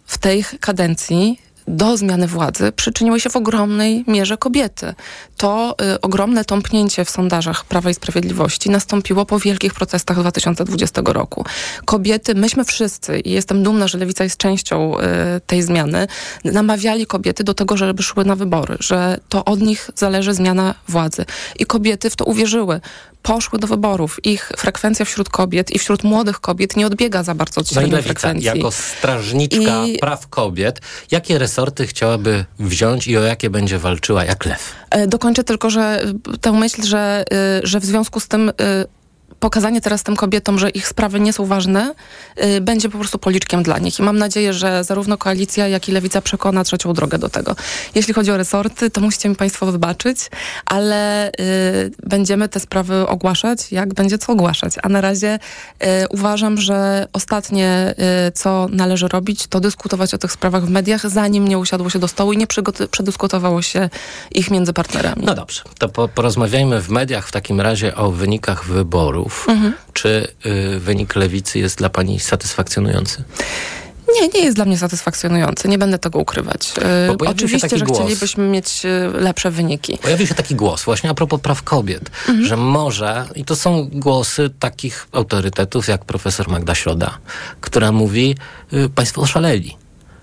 w 0.06 0.18
tej 0.18 0.44
kadencji 0.60 1.43
do 1.68 1.96
zmiany 1.96 2.26
władzy 2.26 2.72
przyczyniły 2.72 3.20
się 3.20 3.30
w 3.30 3.36
ogromnej 3.36 4.04
mierze 4.06 4.36
kobiety. 4.36 4.94
To 5.36 5.76
y, 5.94 6.00
ogromne 6.00 6.44
tąpnięcie 6.44 7.04
w 7.04 7.10
sondażach 7.10 7.64
Prawa 7.64 7.90
i 7.90 7.94
Sprawiedliwości 7.94 8.70
nastąpiło 8.70 9.26
po 9.26 9.38
wielkich 9.38 9.74
protestach 9.74 10.20
2020 10.20 11.02
roku. 11.04 11.44
Kobiety, 11.84 12.34
myśmy 12.34 12.64
wszyscy, 12.64 13.20
i 13.20 13.30
jestem 13.30 13.62
dumna, 13.62 13.88
że 13.88 13.98
Lewica 13.98 14.24
jest 14.24 14.36
częścią 14.36 14.98
y, 14.98 15.02
tej 15.46 15.62
zmiany, 15.62 16.06
namawiali 16.44 17.06
kobiety 17.06 17.44
do 17.44 17.54
tego, 17.54 17.76
żeby 17.76 18.02
szły 18.02 18.24
na 18.24 18.36
wybory, 18.36 18.76
że 18.80 19.18
to 19.28 19.44
od 19.44 19.60
nich 19.60 19.90
zależy 19.94 20.34
zmiana 20.34 20.74
władzy. 20.88 21.24
I 21.58 21.66
kobiety 21.66 22.10
w 22.10 22.16
to 22.16 22.24
uwierzyły. 22.24 22.80
Poszły 23.24 23.58
do 23.58 23.66
wyborów. 23.66 24.20
Ich 24.26 24.52
frekwencja 24.56 25.04
wśród 25.04 25.28
kobiet 25.28 25.70
i 25.70 25.78
wśród 25.78 26.04
młodych 26.04 26.40
kobiet 26.40 26.76
nie 26.76 26.86
odbiega 26.86 27.22
za 27.22 27.34
bardzo 27.34 27.60
od 27.60 27.72
No 27.74 27.80
średniej 27.80 28.02
frekwencji. 28.02 28.46
jako 28.46 28.70
strażniczka 28.70 29.84
I- 29.86 29.98
praw 29.98 30.28
kobiet, 30.28 30.80
jakie 31.10 31.38
resorty 31.38 31.86
chciałaby 31.86 32.44
wziąć 32.58 33.06
i 33.06 33.16
o 33.18 33.22
jakie 33.22 33.50
będzie 33.50 33.78
walczyła 33.78 34.24
jak 34.24 34.44
lew? 34.46 34.72
E, 34.90 35.06
Dokończę 35.06 35.44
tylko, 35.44 35.70
że 35.70 36.02
tę 36.40 36.52
myśl, 36.52 36.82
że, 36.82 37.24
y, 37.62 37.66
że 37.66 37.80
w 37.80 37.84
związku 37.84 38.20
z 38.20 38.28
tym 38.28 38.48
y, 38.48 38.52
pokazanie 39.44 39.80
teraz 39.80 40.02
tym 40.02 40.16
kobietom, 40.16 40.58
że 40.58 40.70
ich 40.70 40.88
sprawy 40.88 41.20
nie 41.20 41.32
są 41.32 41.46
ważne, 41.46 41.94
y, 42.44 42.60
będzie 42.60 42.88
po 42.88 42.98
prostu 42.98 43.18
policzkiem 43.18 43.62
dla 43.62 43.78
nich. 43.78 43.98
I 43.98 44.02
mam 44.02 44.18
nadzieję, 44.18 44.52
że 44.52 44.84
zarówno 44.84 45.18
koalicja, 45.18 45.68
jak 45.68 45.88
i 45.88 45.92
lewica 45.92 46.20
przekona 46.20 46.64
trzecią 46.64 46.92
drogę 46.92 47.18
do 47.18 47.28
tego. 47.28 47.56
Jeśli 47.94 48.14
chodzi 48.14 48.30
o 48.30 48.36
resorty, 48.36 48.90
to 48.90 49.00
musicie 49.00 49.28
mi 49.28 49.36
Państwo 49.36 49.66
wybaczyć, 49.66 50.18
ale 50.66 51.28
y, 51.28 51.32
będziemy 52.02 52.48
te 52.48 52.60
sprawy 52.60 53.08
ogłaszać, 53.08 53.72
jak 53.72 53.94
będzie 53.94 54.18
co 54.18 54.32
ogłaszać. 54.32 54.74
A 54.82 54.88
na 54.88 55.00
razie 55.00 55.38
y, 55.82 55.86
uważam, 56.10 56.58
że 56.58 57.08
ostatnie, 57.12 57.94
y, 58.28 58.32
co 58.32 58.68
należy 58.70 59.08
robić, 59.08 59.46
to 59.46 59.60
dyskutować 59.60 60.14
o 60.14 60.18
tych 60.18 60.32
sprawach 60.32 60.64
w 60.64 60.70
mediach, 60.70 61.10
zanim 61.10 61.48
nie 61.48 61.58
usiadło 61.58 61.90
się 61.90 61.98
do 61.98 62.08
stołu 62.08 62.32
i 62.32 62.36
nie 62.36 62.46
przedyskutowało 62.90 63.62
się 63.62 63.90
ich 64.30 64.50
między 64.50 64.72
partnerami. 64.72 65.22
No 65.26 65.34
dobrze, 65.34 65.62
to 65.78 65.88
po, 65.88 66.08
porozmawiajmy 66.08 66.80
w 66.80 66.88
mediach 66.90 67.28
w 67.28 67.32
takim 67.32 67.60
razie 67.60 67.96
o 67.96 68.10
wynikach 68.10 68.64
wyborów. 68.64 69.33
Mhm. 69.48 69.74
Czy 69.92 70.28
y, 70.46 70.80
wynik 70.80 71.16
lewicy 71.16 71.58
jest 71.58 71.78
dla 71.78 71.88
Pani 71.88 72.20
satysfakcjonujący? 72.20 73.24
Nie, 74.20 74.28
nie 74.28 74.40
jest 74.40 74.56
dla 74.56 74.64
mnie 74.64 74.78
satysfakcjonujący, 74.78 75.68
nie 75.68 75.78
będę 75.78 75.98
tego 75.98 76.18
ukrywać. 76.18 76.72
Bo 77.18 77.30
Oczywiście, 77.30 77.78
że 77.78 77.84
głos, 77.84 77.98
chcielibyśmy 77.98 78.48
mieć 78.48 78.82
lepsze 79.14 79.50
wyniki. 79.50 79.98
Pojawił 80.02 80.26
się 80.26 80.34
taki 80.34 80.54
głos 80.54 80.84
właśnie 80.84 81.10
a 81.10 81.14
propos 81.14 81.40
praw 81.40 81.62
kobiet, 81.62 82.10
mhm. 82.28 82.46
że 82.46 82.56
może, 82.56 83.26
i 83.34 83.44
to 83.44 83.56
są 83.56 83.88
głosy 83.92 84.50
takich 84.58 85.06
autorytetów 85.12 85.88
jak 85.88 86.04
profesor 86.04 86.48
Magda 86.48 86.74
Środa, 86.74 87.18
która 87.60 87.92
mówi, 87.92 88.36
y, 88.72 88.88
państwo 88.88 89.22
oszaleli. 89.22 89.76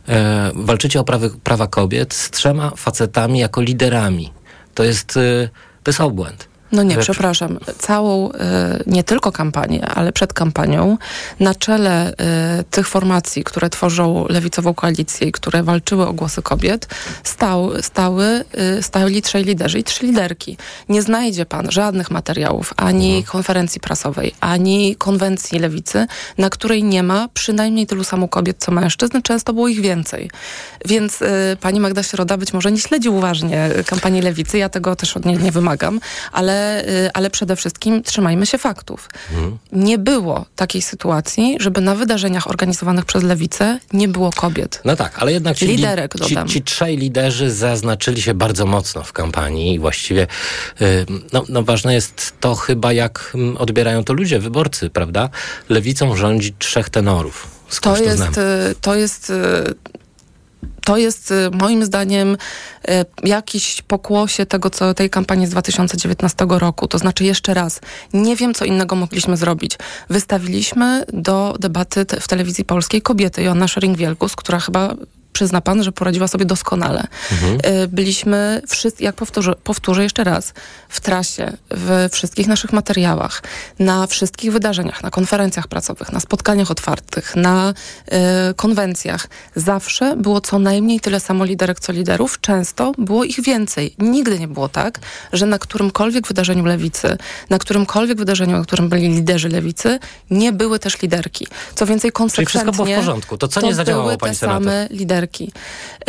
E, 0.10 0.52
walczycie 0.56 1.00
o 1.00 1.04
prawy, 1.04 1.30
prawa 1.44 1.68
kobiet 1.68 2.14
z 2.14 2.30
trzema 2.30 2.72
facetami 2.76 3.40
jako 3.40 3.62
liderami. 3.62 4.34
To 4.74 4.84
jest, 4.84 5.18
y, 5.18 5.50
to 5.84 5.90
jest 5.90 6.02
obłęd. 6.02 6.48
No 6.72 6.84
nie, 6.84 6.98
przepraszam. 6.98 7.60
Całą, 7.78 8.30
y, 8.30 8.34
nie 8.88 9.04
tylko 9.04 9.32
kampanię, 9.32 9.86
ale 9.86 10.14
przed 10.14 10.34
kampanią 10.34 10.98
na 11.40 11.56
czele 11.56 12.12
y, 12.12 12.16
tych 12.64 12.88
formacji, 12.88 13.44
które 13.44 13.70
tworzą 13.70 14.26
lewicową 14.30 14.74
koalicję 14.74 15.28
i 15.28 15.32
które 15.32 15.64
walczyły 15.64 16.08
o 16.08 16.14
głosy 16.14 16.42
kobiet, 16.42 16.88
stał, 17.24 17.72
stały, 17.82 18.44
y, 18.78 18.84
stali 18.84 19.22
trzej 19.22 19.44
liderzy 19.44 19.80
i 19.80 19.84
trzy 19.84 20.06
liderki. 20.06 20.58
Nie 20.90 21.02
znajdzie 21.02 21.46
pan 21.46 21.72
żadnych 21.72 22.12
materiałów, 22.12 22.74
ani 22.78 23.08
mhm. 23.08 23.24
konferencji 23.24 23.82
prasowej, 23.82 24.34
ani 24.40 24.96
konwencji 24.96 25.60
lewicy, 25.60 26.08
na 26.38 26.50
której 26.50 26.84
nie 26.84 27.04
ma 27.04 27.28
przynajmniej 27.34 27.88
tylu 27.88 28.04
samo 28.04 28.28
kobiet, 28.28 28.58
co 28.60 28.72
mężczyzn. 28.72 29.22
Często 29.22 29.54
było 29.54 29.68
ich 29.68 29.82
więcej. 29.82 30.30
Więc 30.86 31.20
pani 31.62 31.80
Magda 31.80 32.04
Środa 32.04 32.38
być 32.38 32.54
może 32.54 32.72
nie 32.72 32.80
śledzi 32.80 33.10
uważnie 33.10 33.70
kampanii 33.86 34.22
lewicy, 34.22 34.58
ja 34.58 34.70
tego 34.70 34.96
też 34.96 35.18
od 35.18 35.26
niej 35.26 35.38
nie 35.38 35.52
wymagam, 35.52 36.00
ale 36.32 36.61
Y, 36.62 37.10
ale, 37.14 37.30
przede 37.30 37.56
wszystkim 37.56 38.04
trzymajmy 38.04 38.46
się 38.46 38.58
faktów. 38.58 39.10
Mhm. 39.32 39.58
Nie 39.72 39.98
było 39.98 40.46
takiej 40.56 40.82
sytuacji, 40.82 41.58
żeby 41.60 41.82
na 41.82 41.96
wydarzeniach 41.96 42.50
organizowanych 42.50 43.06
przez 43.06 43.24
lewicę 43.24 43.80
nie 43.94 44.08
było 44.08 44.30
kobiet. 44.32 44.82
No 44.86 44.96
tak, 44.96 45.20
ale 45.20 45.32
jednak 45.32 45.58
ci, 45.58 45.68
Liderek, 45.68 46.14
ci, 46.26 46.36
ci 46.48 46.62
trzej 46.62 46.98
liderzy 46.98 47.52
zaznaczyli 47.52 48.22
się 48.22 48.34
bardzo 48.34 48.66
mocno 48.66 49.04
w 49.04 49.14
kampanii 49.14 49.76
i 49.76 49.80
właściwie 49.80 50.28
y, 50.82 51.06
no, 51.34 51.44
no 51.50 51.64
ważne 51.64 51.94
jest 51.94 52.34
to 52.40 52.56
chyba, 52.56 52.94
jak 52.94 53.32
mm, 53.36 53.58
odbierają 53.58 54.04
to 54.04 54.14
ludzie, 54.14 54.40
wyborcy, 54.40 54.90
prawda? 54.90 55.30
Lewicą 55.70 56.16
rządzi 56.16 56.54
trzech 56.60 56.90
tenorów. 56.90 57.48
To 57.82 57.98
jest, 57.98 58.38
y, 58.38 58.76
to 58.82 58.96
jest 58.96 59.32
to 60.86 60.98
jest 60.98 61.32
y, 61.32 61.50
moim 61.52 61.86
zdaniem 61.86 62.38
y, 62.90 63.06
jakiś 63.24 63.82
pokłosie 63.82 64.46
tego, 64.46 64.70
co 64.70 64.94
tej 64.94 65.10
kampanii 65.10 65.48
z 65.48 65.50
2019 65.50 66.46
roku. 66.50 66.88
To 66.88 66.98
znaczy 66.98 67.24
jeszcze 67.24 67.54
raz, 67.54 67.82
nie 68.14 68.36
wiem, 68.36 68.54
co 68.54 68.66
innego 68.66 68.96
mogliśmy 68.96 69.38
zrobić. 69.38 69.78
Wystawiliśmy 70.10 71.06
do 71.14 71.56
debaty 71.60 72.06
w 72.20 72.28
telewizji 72.28 72.66
polskiej 72.66 73.02
kobietę, 73.02 73.44
Joanna 73.44 73.66
Szering-Wielgus, 73.66 74.36
która 74.36 74.60
chyba 74.60 74.96
przyzna 75.34 75.62
pan, 75.62 75.84
że 75.84 75.92
poradziła 75.92 76.28
sobie 76.28 76.46
doskonale. 76.46 77.08
Mhm. 77.32 77.76
Y, 77.84 77.88
byliśmy, 77.88 78.62
wszyscy, 78.68 79.04
jak 79.04 79.16
powtórzę, 79.16 79.54
powtórzę 79.64 80.04
jeszcze 80.04 80.24
raz, 80.24 80.54
w 80.90 81.02
trasie, 81.02 81.58
w 81.72 82.10
wszystkich 82.12 82.48
naszych 82.48 82.74
materiałach, 82.74 83.44
na 83.80 84.08
wszystkich 84.08 84.52
wydarzeniach, 84.52 85.04
na 85.04 85.10
konferencjach 85.10 85.68
pracowych, 85.68 86.12
na 86.12 86.20
spotkaniach 86.20 86.72
otwartych, 86.72 87.36
na 87.36 87.74
y, 88.50 88.54
konwencjach. 88.56 89.28
Zawsze 89.56 90.16
było 90.16 90.42
co 90.42 90.60
najmniej 90.60 91.00
tyle 91.00 91.20
samo 91.20 91.46
liderek, 91.46 91.80
co 91.80 91.92
liderów. 91.92 92.42
Często 92.42 92.92
było 92.98 93.24
ich 93.24 93.42
więcej. 93.42 93.96
Nigdy 94.00 94.40
nie 94.40 94.48
było 94.48 94.70
tak, 94.70 95.00
że 95.34 95.46
na 95.46 95.60
którymkolwiek 95.60 96.28
wydarzeniu 96.28 96.66
lewicy, 96.66 97.18
na 97.50 97.60
którymkolwiek 97.60 98.18
wydarzeniu, 98.18 98.58
na 98.58 98.64
którym 98.64 98.90
byli 98.90 99.10
liderzy 99.10 99.50
lewicy, 99.50 100.00
nie 100.30 100.52
były 100.54 100.80
też 100.80 101.02
liderki. 101.02 101.48
Co 101.76 101.86
więcej, 101.86 102.12
konsekwentnie... 102.12 102.52
Czyli 102.52 102.66
wszystko 102.66 102.84
było 102.84 102.96
w 102.96 103.00
porządku. 103.00 103.38
To 103.38 103.48
co 103.48 103.62
nie 103.62 103.76
zadziałało, 103.76 104.18
pani 104.18 104.36
senator? 104.36 104.64
same 104.64 104.88
liderki 104.92 105.21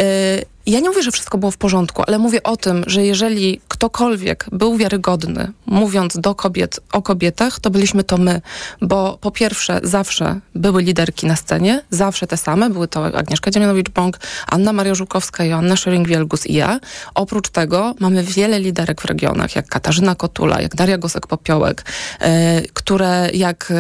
Y, 0.01 0.45
ja 0.67 0.81
nie 0.81 0.89
mówię, 0.89 1.03
że 1.03 1.11
wszystko 1.11 1.39
było 1.39 1.53
w 1.53 1.57
porządku, 1.57 2.03
ale 2.07 2.19
mówię 2.19 2.43
o 2.43 2.57
tym, 2.57 2.85
że 2.87 3.05
jeżeli 3.05 3.61
ktokolwiek 3.69 4.47
był 4.53 4.77
wiarygodny, 4.77 5.53
mówiąc 5.67 6.21
do 6.21 6.35
kobiet 6.35 6.81
o 6.93 7.03
kobietach, 7.03 7.61
to 7.61 7.71
byliśmy 7.71 8.05
to 8.05 8.19
my. 8.19 8.41
Bo 8.81 9.19
po 9.21 9.31
pierwsze, 9.31 9.81
zawsze 9.83 10.41
były 10.55 10.83
liderki 10.83 11.27
na 11.27 11.37
scenie, 11.37 11.83
zawsze 11.91 12.27
te 12.27 12.37
same. 12.37 12.71
Były 12.71 12.89
to 12.89 13.05
Agnieszka 13.05 13.51
Dziemianowicz-Bąk, 13.51 14.17
Anna 14.47 14.73
Maria 14.73 14.95
Żukowska, 14.95 15.45
Joanna 15.45 15.75
Szering-Wielgus 15.75 16.47
i 16.47 16.55
ja. 16.55 16.81
Oprócz 17.15 17.49
tego 17.49 17.95
mamy 17.99 18.23
wiele 18.23 18.61
liderek 18.61 19.01
w 19.01 19.05
regionach, 19.05 19.57
jak 19.57 19.67
Katarzyna 19.67 20.15
Kotula, 20.15 20.61
jak 20.61 20.75
Daria 20.75 20.99
Gosek-Popiołek, 20.99 21.85
yy, 22.21 22.29
które 22.73 23.31
jak... 23.35 23.73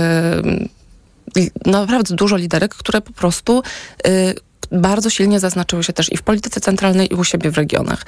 Yy, 0.47 0.69
naprawdę 1.67 2.15
dużo 2.15 2.37
liderek, 2.37 2.75
które 2.75 3.01
po 3.01 3.13
prostu 3.13 3.63
y, 4.07 4.35
bardzo 4.73 5.11
silnie 5.11 5.41
zaznaczyły 5.41 5.85
się 5.85 5.93
też 5.93 6.13
i 6.13 6.17
w 6.17 6.23
polityce 6.23 6.61
centralnej, 6.61 7.13
i 7.13 7.15
u 7.15 7.25
siebie 7.25 7.51
w 7.51 7.57
regionach. 7.57 8.03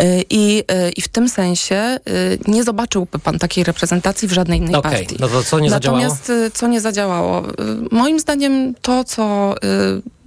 Y, 0.00 0.24
I, 0.30 0.58
y, 0.58 0.90
i 0.90 1.02
w 1.02 1.08
tym 1.08 1.28
sensie 1.28 1.98
y, 2.08 2.38
nie 2.48 2.64
zobaczyłby 2.64 3.18
pan 3.18 3.38
takiej 3.38 3.64
reprezentacji 3.64 4.28
w 4.28 4.32
żadnej 4.32 4.58
innej 4.58 4.74
okay. 4.74 4.92
partii. 4.92 5.16
No 5.20 5.28
to 5.28 5.42
co 5.42 5.60
nie 5.60 5.70
zadziałało? 5.70 6.02
Natomiast 6.02 6.32
co 6.54 6.68
nie 6.68 6.80
zadziałało? 6.80 7.42
Moim 7.90 8.20
zdaniem 8.20 8.74
to, 8.82 9.04
co 9.04 9.54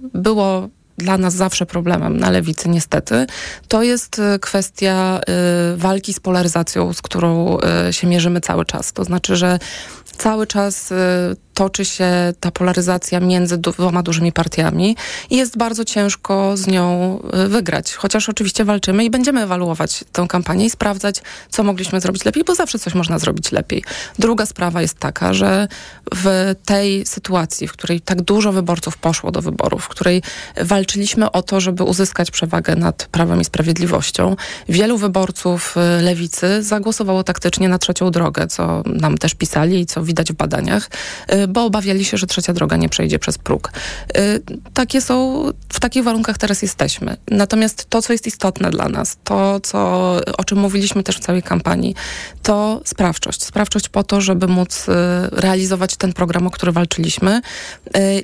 było 0.00 0.68
dla 0.98 1.18
nas 1.18 1.34
zawsze 1.34 1.66
problemem 1.66 2.16
na 2.16 2.30
lewicy, 2.30 2.68
niestety, 2.68 3.26
to 3.68 3.82
jest 3.82 4.20
kwestia 4.40 5.20
walki 5.76 6.12
z 6.12 6.20
polaryzacją, 6.20 6.92
z 6.92 7.02
którą 7.02 7.58
się 7.90 8.06
mierzymy 8.06 8.40
cały 8.40 8.64
czas. 8.64 8.92
To 8.92 9.04
znaczy, 9.04 9.36
że 9.36 9.58
cały 10.14 10.46
czas 10.46 10.92
toczy 11.54 11.84
się 11.84 12.06
ta 12.40 12.50
polaryzacja 12.50 13.20
między 13.20 13.58
dwoma 13.58 14.02
dużymi 14.02 14.32
partiami 14.32 14.96
i 15.30 15.36
jest 15.36 15.56
bardzo 15.56 15.84
ciężko 15.84 16.56
z 16.56 16.66
nią 16.66 17.18
y, 17.44 17.48
wygrać. 17.48 17.94
Chociaż 17.94 18.28
oczywiście 18.28 18.64
walczymy 18.64 19.04
i 19.04 19.10
będziemy 19.10 19.42
ewaluować 19.42 20.04
tę 20.12 20.26
kampanię 20.28 20.66
i 20.66 20.70
sprawdzać, 20.70 21.22
co 21.50 21.64
mogliśmy 21.64 22.00
zrobić 22.00 22.24
lepiej, 22.24 22.44
bo 22.44 22.54
zawsze 22.54 22.78
coś 22.78 22.94
można 22.94 23.18
zrobić 23.18 23.52
lepiej. 23.52 23.84
Druga 24.18 24.46
sprawa 24.46 24.82
jest 24.82 24.98
taka, 24.98 25.34
że 25.34 25.68
w 26.14 26.54
tej 26.64 27.06
sytuacji, 27.06 27.68
w 27.68 27.72
której 27.72 28.00
tak 28.00 28.22
dużo 28.22 28.52
wyborców 28.52 28.96
poszło 28.96 29.30
do 29.30 29.42
wyborów, 29.42 29.84
w 29.84 29.88
której 29.88 30.22
walczyliśmy 30.60 31.30
o 31.30 31.42
to, 31.42 31.60
żeby 31.60 31.84
uzyskać 31.84 32.30
przewagę 32.30 32.76
nad 32.76 33.08
Prawem 33.10 33.40
i 33.40 33.44
Sprawiedliwością, 33.44 34.36
wielu 34.68 34.98
wyborców 34.98 35.76
y, 35.76 36.02
lewicy 36.02 36.62
zagłosowało 36.62 37.24
taktycznie 37.24 37.68
na 37.68 37.78
trzecią 37.78 38.10
drogę, 38.10 38.46
co 38.46 38.82
nam 38.86 39.18
też 39.18 39.34
pisali 39.34 39.80
i 39.80 39.86
co 39.86 40.03
widać 40.04 40.32
w 40.32 40.36
badaniach 40.36 40.90
y, 41.32 41.48
bo 41.48 41.64
obawiali 41.64 42.04
się, 42.04 42.16
że 42.16 42.26
trzecia 42.26 42.52
droga 42.52 42.76
nie 42.76 42.88
przejdzie 42.88 43.18
przez 43.18 43.38
próg. 43.38 43.72
Y, 44.16 44.42
takie 44.74 45.00
są, 45.00 45.44
w 45.68 45.80
takich 45.80 46.04
warunkach 46.04 46.38
teraz 46.38 46.62
jesteśmy. 46.62 47.16
Natomiast 47.30 47.86
to, 47.88 48.02
co 48.02 48.12
jest 48.12 48.26
istotne 48.26 48.70
dla 48.70 48.88
nas, 48.88 49.16
to, 49.24 49.60
co, 49.60 49.78
o 50.38 50.44
czym 50.44 50.58
mówiliśmy 50.58 51.02
też 51.02 51.16
w 51.16 51.20
całej 51.20 51.42
kampanii, 51.42 51.94
to 52.42 52.80
sprawczość. 52.84 53.42
Sprawczość 53.44 53.88
po 53.88 54.02
to, 54.02 54.20
żeby 54.20 54.48
móc 54.48 54.88
y, 54.88 54.92
realizować 55.32 55.96
ten 55.96 56.12
program, 56.12 56.46
o 56.46 56.50
który 56.50 56.72
walczyliśmy 56.72 57.40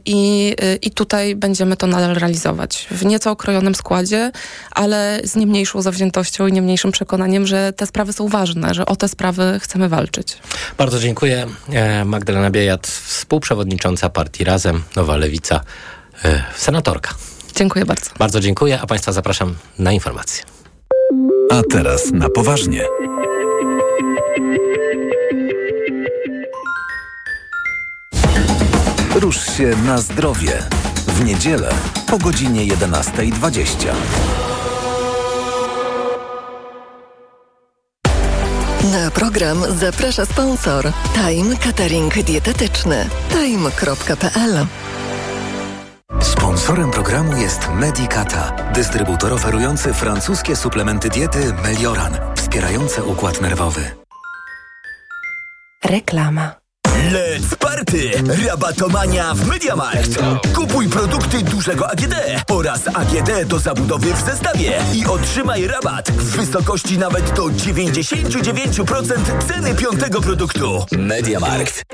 i, 0.04 0.54
i 0.82 0.90
tutaj 0.90 1.36
będziemy 1.36 1.76
to 1.76 1.86
nadal 1.86 2.14
realizować. 2.14 2.86
W 2.90 3.04
nieco 3.04 3.30
okrojonym 3.30 3.74
składzie, 3.74 4.32
ale 4.70 5.20
z 5.24 5.36
nie 5.36 5.46
mniejszą 5.46 5.82
zawziętością 5.82 6.46
i 6.46 6.52
nie 6.52 6.62
mniejszym 6.62 6.92
przekonaniem, 6.92 7.46
że 7.46 7.72
te 7.72 7.86
sprawy 7.86 8.12
są 8.12 8.28
ważne, 8.28 8.74
że 8.74 8.86
o 8.86 8.96
te 8.96 9.08
sprawy 9.08 9.58
chcemy 9.62 9.88
walczyć. 9.88 10.38
Bardzo 10.78 10.98
dziękuję. 10.98 11.46
E, 11.72 12.04
Magdalena 12.04 12.50
Biejat, 12.50 12.86
współprzewodnicząca 12.86 14.10
partii 14.10 14.44
Razem, 14.44 14.82
Nowa 14.96 15.16
Lewica, 15.16 15.60
yy, 16.24 16.42
senatorka. 16.56 17.14
Dziękuję 17.56 17.84
bardzo. 17.84 18.10
Bardzo 18.18 18.40
dziękuję, 18.40 18.80
a 18.80 18.86
Państwa 18.86 19.12
zapraszam 19.12 19.54
na 19.78 19.92
informacje. 19.92 20.44
A 21.50 21.62
teraz 21.70 22.10
na 22.10 22.28
poważnie. 22.28 22.84
Rusz 29.14 29.56
się 29.56 29.72
na 29.86 29.98
zdrowie. 29.98 30.62
W 31.06 31.24
niedzielę 31.24 31.74
po 32.06 32.18
godzinie 32.18 32.66
11.20. 32.66 34.49
Na 39.10 39.16
program 39.16 39.78
zaprasza 39.78 40.26
sponsor 40.26 40.92
Time 41.14 41.56
Catering 41.56 42.14
Dietetyczny 42.24 43.08
time.pl 43.30 44.66
Sponsorem 46.20 46.90
programu 46.90 47.36
jest 47.36 47.68
Medicata, 47.74 48.70
dystrybutor 48.74 49.32
oferujący 49.32 49.94
francuskie 49.94 50.56
suplementy 50.56 51.08
diety 51.08 51.52
Melioran, 51.62 52.16
wspierające 52.36 53.04
układ 53.04 53.40
nerwowy. 53.40 53.90
Reklama. 55.84 56.59
Let's 57.08 57.56
party! 57.56 58.10
Rabatomania 58.46 59.34
w 59.34 59.48
MediaMarkt. 59.48 60.18
Kupuj 60.54 60.88
produkty 60.88 61.42
dużego 61.42 61.90
AGD 61.90 62.14
oraz 62.50 62.80
AGD 62.94 63.46
do 63.46 63.58
zabudowy 63.58 64.14
w 64.14 64.20
zestawie 64.20 64.72
i 64.94 65.06
otrzymaj 65.06 65.66
rabat 65.66 66.10
w 66.10 66.36
wysokości 66.36 66.98
nawet 66.98 67.32
do 67.32 67.44
99% 67.44 69.14
ceny 69.48 69.74
piątego 69.74 70.20
produktu. 70.20 70.84
MediaMarkt. 70.92 71.84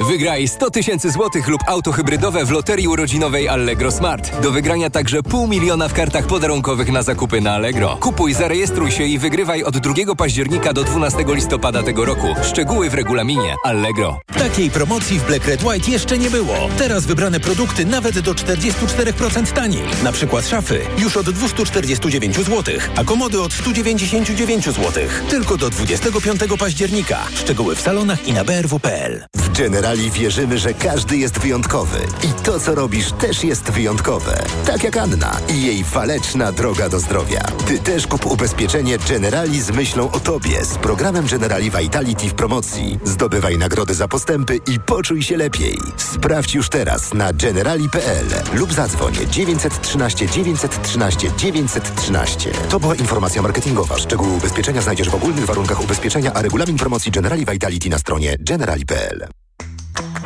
Wygraj 0.00 0.48
100 0.48 0.70
tysięcy 0.70 1.10
złotych 1.10 1.48
lub 1.48 1.60
auto 1.66 1.92
hybrydowe 1.92 2.44
w 2.44 2.50
loterii 2.50 2.88
urodzinowej 2.88 3.48
Allegro 3.48 3.90
Smart. 3.92 4.40
Do 4.40 4.50
wygrania 4.50 4.90
także 4.90 5.22
pół 5.22 5.46
miliona 5.48 5.88
w 5.88 5.92
kartach 5.92 6.26
podarunkowych 6.26 6.92
na 6.92 7.02
zakupy 7.02 7.40
na 7.40 7.54
Allegro. 7.54 7.96
Kupuj, 8.00 8.34
zarejestruj 8.34 8.90
się 8.90 9.04
i 9.04 9.18
wygrywaj 9.18 9.62
od 9.62 9.78
2 9.78 10.14
października 10.14 10.72
do 10.72 10.84
12 10.84 11.24
listopada 11.28 11.82
tego 11.82 12.04
roku. 12.04 12.26
Szczegóły 12.42 12.90
w 12.90 12.94
regulaminie 12.94 13.56
Allegro. 13.64 14.20
Takiej 14.38 14.70
promocji 14.70 15.18
w 15.18 15.26
Black 15.26 15.46
Red 15.46 15.62
White 15.62 15.90
jeszcze 15.90 16.18
nie 16.18 16.30
było. 16.30 16.56
Teraz 16.78 17.06
wybrane 17.06 17.40
produkty 17.40 17.84
nawet 17.84 18.18
do 18.18 18.34
44% 18.34 19.52
taniej. 19.52 19.82
Na 20.02 20.12
przykład 20.12 20.46
szafy 20.46 20.80
już 20.98 21.16
od 21.16 21.30
249 21.30 22.36
zł, 22.36 22.74
a 22.96 23.04
komody 23.04 23.42
od 23.42 23.52
199 23.52 24.64
zł. 24.64 24.92
Tylko 25.28 25.56
do 25.56 25.70
25 25.70 26.40
października. 26.58 27.18
Szczegóły 27.34 27.76
w 27.76 27.80
salonach 27.80 28.28
i 28.28 28.32
na 28.32 28.44
brw.pl. 28.44 29.24
W 29.36 29.48
Generali 29.84 30.10
wierzymy, 30.10 30.58
że 30.58 30.74
każdy 30.74 31.16
jest 31.16 31.38
wyjątkowy 31.38 31.98
i 32.22 32.42
to, 32.42 32.60
co 32.60 32.74
robisz, 32.74 33.12
też 33.12 33.44
jest 33.44 33.70
wyjątkowe. 33.70 34.44
Tak 34.66 34.84
jak 34.84 34.96
Anna 34.96 35.36
i 35.48 35.62
jej 35.62 35.84
waleczna 35.84 36.52
droga 36.52 36.88
do 36.88 37.00
zdrowia. 37.00 37.40
Ty 37.66 37.78
też 37.78 38.06
kup 38.06 38.26
ubezpieczenie 38.26 38.98
Generali 39.08 39.62
z 39.62 39.70
myślą 39.70 40.10
o 40.10 40.20
tobie 40.20 40.64
z 40.64 40.78
programem 40.78 41.26
Generali 41.26 41.70
Vitality 41.70 42.28
w 42.28 42.34
promocji. 42.34 42.98
Zdobywaj 43.04 43.58
nagrody 43.58 43.94
za 43.94 44.08
postępy 44.08 44.56
i 44.56 44.80
poczuj 44.80 45.22
się 45.22 45.36
lepiej. 45.36 45.78
Sprawdź 45.96 46.54
już 46.54 46.68
teraz 46.68 47.14
na 47.14 47.32
generali.pl 47.32 48.26
lub 48.54 48.72
zadzwoń 48.72 49.14
913 49.30 50.28
913 50.28 51.30
913. 51.36 52.50
To 52.68 52.80
była 52.80 52.94
informacja 52.94 53.42
marketingowa. 53.42 53.98
Szczegóły 53.98 54.32
ubezpieczenia 54.32 54.82
znajdziesz 54.82 55.10
w 55.10 55.14
ogólnych 55.14 55.46
warunkach 55.46 55.82
ubezpieczenia, 55.82 56.32
a 56.34 56.42
regulamin 56.42 56.76
promocji 56.76 57.12
Generali 57.12 57.46
Vitality 57.46 57.90
na 57.90 57.98
stronie 57.98 58.36
generali.pl. 58.40 59.43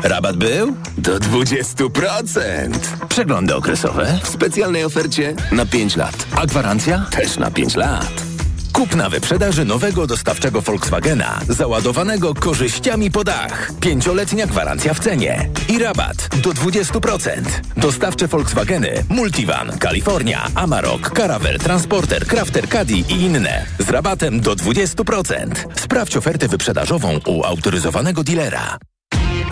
Rabat 0.03 0.37
był? 0.37 0.77
Do 0.99 1.19
20%. 1.19 2.71
Przeglądy 3.09 3.55
okresowe 3.55 4.19
w 4.23 4.29
specjalnej 4.29 4.85
ofercie 4.85 5.35
na 5.53 5.67
5 5.67 5.97
lat. 5.97 6.27
A 6.37 6.47
gwarancja 6.47 7.07
też 7.11 7.37
na 7.37 7.51
5 7.51 7.77
lat. 7.77 8.29
Kup 8.73 8.97
na 8.97 9.09
wyprzedaży 9.09 9.65
nowego 9.65 10.07
dostawczego 10.07 10.61
Volkswagena, 10.61 11.41
załadowanego 11.49 12.35
korzyściami 12.35 13.11
po 13.11 13.25
dach. 13.25 13.73
Pięcioletnia 13.81 14.47
gwarancja 14.47 14.95
w 14.95 15.01
cenie 15.01 15.49
i 15.69 15.79
rabat 15.79 16.29
do 16.43 16.51
20%. 16.51 17.43
Dostawcze 17.77 18.29
Volkswageny 18.29 19.05
Multivan, 19.09 19.79
Kalifornia, 19.79 20.47
Amarok, 20.55 21.11
Caravel, 21.17 21.59
Transporter, 21.59 22.27
Crafter, 22.27 22.69
Caddy 22.69 22.95
i 22.95 23.13
inne. 23.13 23.67
Z 23.79 23.91
rabatem 23.91 24.41
do 24.41 24.57
20%. 24.57 25.55
Sprawdź 25.75 26.17
ofertę 26.17 26.49
wyprzedażową 26.49 27.19
u 27.27 27.45
autoryzowanego 27.45 28.25
dealera. 28.25 28.79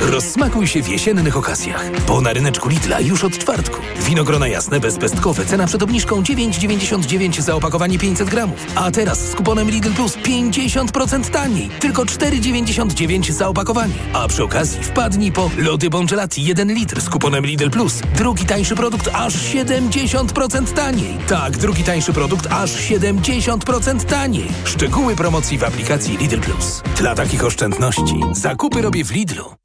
Rozsmakuj 0.01 0.67
się 0.67 0.83
w 0.83 0.89
jesiennych 0.89 1.37
okazjach, 1.37 1.91
bo 2.07 2.21
na 2.21 2.33
ryneczku 2.33 2.69
Lidla 2.69 3.01
już 3.01 3.25
od 3.25 3.39
czwartku. 3.39 3.81
Winogrona 4.01 4.49
jasne 4.49 4.81
bezpestkowe, 4.81 5.47
cena 5.47 5.67
przed 5.67 5.83
obniżką 5.83 6.23
9,99 6.23 7.41
za 7.41 7.55
opakowanie 7.55 7.99
500 7.99 8.31
gramów. 8.31 8.67
A 8.75 8.91
teraz 8.91 9.31
z 9.31 9.35
kuponem 9.35 9.71
Lidl 9.71 9.93
Plus 9.93 10.17
50% 10.17 11.31
taniej, 11.31 11.69
tylko 11.81 12.03
4,99 12.03 13.33
za 13.33 13.49
opakowanie. 13.49 13.95
A 14.13 14.29
przy 14.29 14.45
okazji 14.45 14.83
wpadnij 14.83 15.33
po 15.33 15.51
lody 15.59 15.91
Bongelati 15.91 16.45
1 16.45 16.75
litr 16.75 17.01
z 17.01 17.09
kuponem 17.09 17.47
Lidl 17.47 17.71
Plus. 17.71 18.01
Drugi 18.17 18.47
tańszy 18.47 18.75
produkt 18.75 19.09
aż 19.13 19.35
70% 19.35 20.73
taniej. 20.73 21.19
Tak, 21.29 21.57
drugi 21.57 21.85
tańszy 21.85 22.13
produkt 22.13 22.47
aż 22.51 22.71
70% 22.71 24.05
taniej. 24.05 24.49
Szczegóły 24.65 25.17
promocji 25.17 25.59
w 25.59 25.65
aplikacji 25.65 26.17
Lidl 26.17 26.41
Plus. 26.41 26.83
Dla 26.99 27.15
takich 27.15 27.45
oszczędności 27.45 28.21
zakupy 28.33 28.83
robię 28.83 29.05
w 29.05 29.11
Lidlu. 29.11 29.57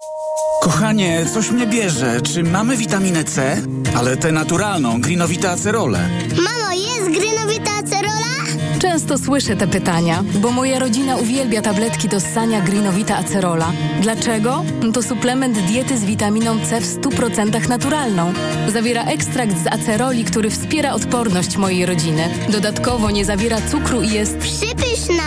Kochanie, 0.62 1.26
coś 1.34 1.52
mnie 1.52 1.68
bierze. 1.68 2.22
Czy 2.22 2.44
mamy 2.44 2.78
witaminę 2.78 3.24
C? 3.24 3.62
Ale 3.98 4.18
tę 4.18 4.32
naturalną, 4.32 5.02
Greenowita 5.02 5.52
Acerole. 5.52 6.10
Mamo, 6.30 6.74
jest 6.74 7.20
Greenowita 7.20 7.72
Acerola? 7.72 8.62
Często 8.80 9.18
słyszę 9.18 9.56
te 9.56 9.68
pytania, 9.68 10.24
bo 10.42 10.52
moja 10.52 10.80
rodzina 10.80 11.16
uwielbia 11.18 11.62
tabletki 11.62 12.10
do 12.10 12.20
ssania 12.20 12.62
Greenowita 12.62 13.18
Acerola. 13.18 13.72
Dlaczego? 14.02 14.64
To 14.94 15.04
suplement 15.04 15.60
diety 15.60 15.98
z 15.98 16.06
witaminą 16.06 16.60
C 16.66 16.82
w 16.82 17.02
100% 17.02 17.70
naturalną. 17.70 18.34
Zawiera 18.74 19.04
ekstrakt 19.04 19.64
z 19.64 19.68
aceroli, 19.68 20.24
który 20.24 20.50
wspiera 20.50 20.94
odporność 20.94 21.58
mojej 21.58 21.86
rodziny. 21.86 22.30
Dodatkowo 22.50 23.12
nie 23.12 23.26
zawiera 23.26 23.58
cukru 23.72 24.02
i 24.02 24.10
jest 24.10 24.38
Przypyszna! 24.38 25.24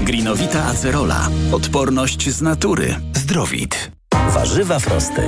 Greenowita 0.00 0.64
Acerola. 0.64 1.28
Odporność 1.52 2.30
z 2.30 2.42
natury. 2.42 2.94
Zdrowit. 3.14 3.90
Warzywa 4.34 4.78
frosty. 4.78 5.22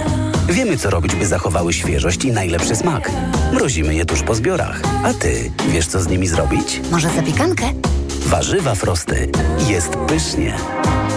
Wiemy, 0.48 0.76
co 0.76 0.90
robić, 0.90 1.14
by 1.14 1.26
zachowały 1.26 1.72
świeżość 1.72 2.24
i 2.24 2.32
najlepszy 2.32 2.76
smak. 2.76 3.10
Mrozimy 3.52 3.94
je 3.94 4.04
tuż 4.04 4.22
po 4.22 4.34
zbiorach. 4.34 4.80
A 5.04 5.14
ty 5.14 5.50
wiesz, 5.68 5.86
co 5.86 6.00
z 6.00 6.08
nimi 6.08 6.26
zrobić? 6.26 6.80
Może 6.90 7.10
zapiekankę? 7.10 7.64
Warzywa 8.26 8.74
frosty. 8.74 9.28
Jest 9.68 9.96
pysznie. 9.96 10.56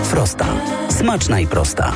Frosta. 0.03 0.45
Smaczna 0.89 1.39
i 1.39 1.47
prosta. 1.47 1.93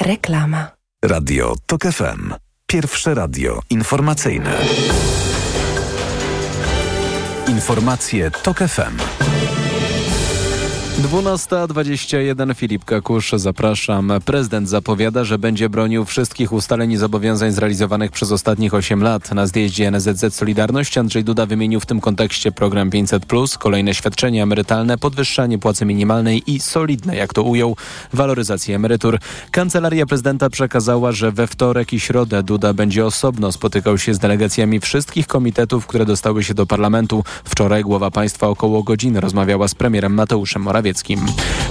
Reklama. 0.00 0.70
Radio 1.04 1.54
TOK 1.66 1.82
FM. 1.82 2.34
Pierwsze 2.66 3.14
radio 3.14 3.60
informacyjne. 3.70 4.52
Informacje 7.48 8.30
TOK 8.30 8.58
FM. 8.58 8.96
12.21 10.96 12.54
Filip 12.54 12.84
Kakusz, 12.84 13.32
zapraszam. 13.32 14.12
Prezydent 14.24 14.68
zapowiada, 14.68 15.24
że 15.24 15.38
będzie 15.38 15.68
bronił 15.68 16.04
wszystkich 16.04 16.52
ustaleń 16.52 16.92
i 16.92 16.96
zobowiązań 16.96 17.52
zrealizowanych 17.52 18.10
przez 18.10 18.32
ostatnich 18.32 18.74
8 18.74 19.02
lat. 19.02 19.34
Na 19.34 19.46
zjeździe 19.46 19.90
NZZ 19.90 20.34
Solidarność 20.34 20.98
Andrzej 20.98 21.24
Duda 21.24 21.46
wymienił 21.46 21.80
w 21.80 21.86
tym 21.86 22.00
kontekście 22.00 22.52
program 22.52 22.90
500+, 22.90 23.58
kolejne 23.58 23.94
świadczenia 23.94 24.42
emerytalne, 24.42 24.98
podwyższanie 24.98 25.58
płacy 25.58 25.86
minimalnej 25.86 26.42
i 26.46 26.60
solidne, 26.60 27.16
jak 27.16 27.34
to 27.34 27.42
ujął, 27.42 27.76
waloryzację 28.12 28.76
emerytur. 28.76 29.18
Kancelaria 29.50 30.06
prezydenta 30.06 30.50
przekazała, 30.50 31.12
że 31.12 31.32
we 31.32 31.46
wtorek 31.46 31.92
i 31.92 32.00
środę 32.00 32.42
Duda 32.42 32.74
będzie 32.74 33.06
osobno 33.06 33.52
spotykał 33.52 33.98
się 33.98 34.14
z 34.14 34.18
delegacjami 34.18 34.80
wszystkich 34.80 35.26
komitetów, 35.26 35.86
które 35.86 36.06
dostały 36.06 36.44
się 36.44 36.54
do 36.54 36.66
parlamentu. 36.66 37.24
Wczoraj 37.44 37.82
głowa 37.82 38.10
państwa 38.10 38.48
około 38.48 38.82
godziny 38.82 39.20
rozmawiała 39.20 39.68
z 39.68 39.74
premierem 39.74 40.14
Mateuszem 40.14 40.62
Morawieckim. 40.62 40.85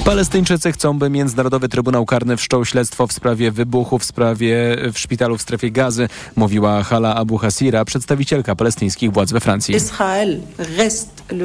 Palestyńczycy 0.05 0.71
chcą, 0.71 0.99
by 0.99 1.09
Międzynarodowy 1.09 1.69
Trybunał 1.69 2.05
Karny 2.05 2.37
wszczął 2.37 2.65
śledztwo 2.65 3.07
w 3.07 3.13
sprawie 3.13 3.51
wybuchu 3.51 3.99
w 3.99 4.05
sprawie 4.05 4.77
w 4.93 4.99
szpitalu 4.99 5.37
w 5.37 5.41
strefie 5.41 5.71
gazy, 5.71 6.07
mówiła 6.35 6.83
Hala 6.83 7.15
Abu 7.15 7.37
Hasira, 7.37 7.85
przedstawicielka 7.85 8.55
palestyńskich 8.55 9.11
władz 9.11 9.31
we 9.31 9.39
Francji. 9.39 9.75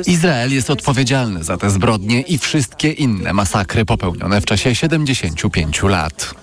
Izrael 0.07 0.53
jest 0.53 0.71
odpowiedzialny 0.71 1.45
za 1.45 1.57
te 1.57 1.71
zbrodnie 1.71 2.21
i 2.21 2.39
wszystkie 2.39 2.93
inne 2.93 3.33
masakry 3.33 3.85
popełnione 3.85 4.41
w 4.41 4.45
czasie 4.45 4.75
75 4.75 5.83
lat. 5.83 6.35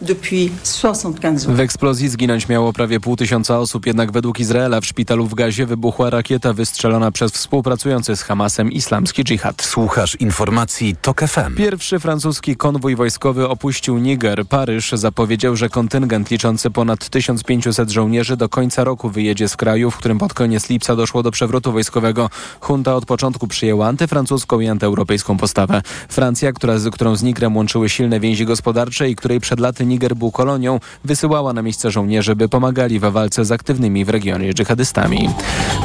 W 1.48 1.60
eksplozji 1.60 2.10
zginąć 2.10 2.50
miało 2.50 2.74
prawie 2.74 3.00
pół 3.00 3.16
tysiąca 3.16 3.60
osób, 3.60 3.86
jednak 3.86 4.12
według 4.12 4.40
Izraela 4.40 4.82
w 4.82 4.86
szpitalu 4.86 5.28
w 5.28 5.34
Gazie 5.36 5.66
wybuchła 5.66 6.10
rakieta 6.10 6.54
wystrzelona 6.54 7.12
przez 7.12 7.32
współpracujący 7.32 8.16
z 8.16 8.22
Hamasem 8.22 8.72
islamski 8.72 9.24
dżihad. 9.24 9.62
Słuchasz 9.62 10.16
informacji 10.16 10.96
TOK 11.18 11.30
FM. 11.30 11.56
Pierwszy 11.56 12.00
francuski 12.00 12.56
konwój 12.56 12.96
wojskowy 12.96 13.48
opuścił 13.48 13.98
Niger. 13.98 14.46
Paryż 14.46 14.92
zapowiedział, 14.92 15.56
że 15.56 15.70
kontyngent 15.70 16.32
liczący 16.32 16.72
ponad 16.72 17.10
1500 17.10 17.90
żołnierzy 17.90 18.38
do 18.38 18.50
końca 18.50 18.84
roku 18.84 19.10
wyjedzie 19.10 19.50
z 19.50 19.56
kraju, 19.56 19.92
w 19.92 19.98
którym 19.98 20.18
pod 20.18 20.34
koniec 20.34 20.70
lipca 20.70 20.96
doszło 20.96 21.24
do 21.24 21.32
przewrotu 21.32 21.72
wojskowego. 21.72 22.30
Junta 22.70 22.96
od 22.96 23.06
początku 23.06 23.48
przyjęła 23.48 23.88
antyfrancuską 23.88 24.60
i 24.60 24.68
antyeuropejską 24.68 25.38
postawę. 25.38 25.82
Francja, 26.10 26.52
która, 26.54 26.78
z 26.78 26.90
którą 26.90 27.16
z 27.16 27.24
Nigrem 27.24 27.58
łączyły 27.58 27.90
silne 27.90 28.20
więzi 28.20 28.46
gospodarcze 28.46 29.10
i 29.10 29.16
której 29.16 29.40
przed 29.40 29.60
laty 29.60 29.86
Niger 29.86 30.16
był 30.16 30.32
kolonią, 30.32 30.80
wysyłała 31.04 31.54
na 31.54 31.62
miejsce 31.62 31.92
żołnierzy, 31.92 32.36
by 32.36 32.50
pomagali 32.50 33.00
w 33.00 33.04
walce 33.04 33.46
z 33.46 33.52
aktywnymi 33.52 34.06
w 34.06 34.10
regionie 34.10 34.54
dżihadystami. 34.54 35.30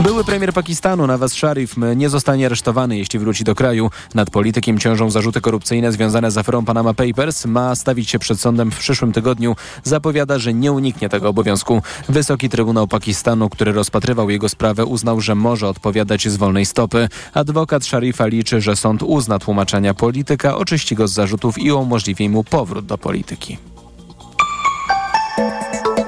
Były 0.02 0.24
premier 0.24 0.52
Pakistanu 0.52 1.06
Nawaz 1.06 1.32
Sharif 1.32 1.74
nie 1.96 2.08
zostanie 2.08 2.46
aresztowany, 2.46 2.98
jeśli 2.98 3.18
wróci 3.18 3.44
do 3.44 3.54
kraju. 3.54 3.90
Nad 4.14 4.30
politykiem 4.30 4.78
ciążą 4.78 5.10
zarzuty 5.10 5.21
zarzuty 5.22 5.40
korupcyjne 5.40 5.92
związane 5.92 6.30
z 6.30 6.38
aferą 6.38 6.64
Panama 6.64 6.94
Papers. 6.94 7.46
Ma 7.46 7.74
stawić 7.74 8.10
się 8.10 8.18
przed 8.18 8.40
sądem 8.40 8.70
w 8.70 8.78
przyszłym 8.78 9.12
tygodniu. 9.12 9.56
Zapowiada, 9.84 10.38
że 10.38 10.54
nie 10.54 10.72
uniknie 10.72 11.08
tego 11.08 11.28
obowiązku. 11.28 11.82
Wysoki 12.08 12.48
Trybunał 12.48 12.88
Pakistanu, 12.88 13.48
który 13.48 13.72
rozpatrywał 13.72 14.30
jego 14.30 14.48
sprawę, 14.48 14.84
uznał, 14.84 15.20
że 15.20 15.34
może 15.34 15.68
odpowiadać 15.68 16.28
z 16.28 16.36
wolnej 16.36 16.66
stopy. 16.66 17.08
Adwokat 17.34 17.84
Sharifa 17.84 18.26
liczy, 18.26 18.60
że 18.60 18.76
sąd 18.76 19.02
uzna 19.02 19.38
tłumaczenia 19.38 19.94
polityka, 19.94 20.56
oczyści 20.56 20.94
go 20.94 21.08
z 21.08 21.12
zarzutów 21.12 21.58
i 21.58 21.72
umożliwi 21.72 22.28
mu 22.28 22.44
powrót 22.44 22.86
do 22.86 22.98
polityki. 22.98 23.58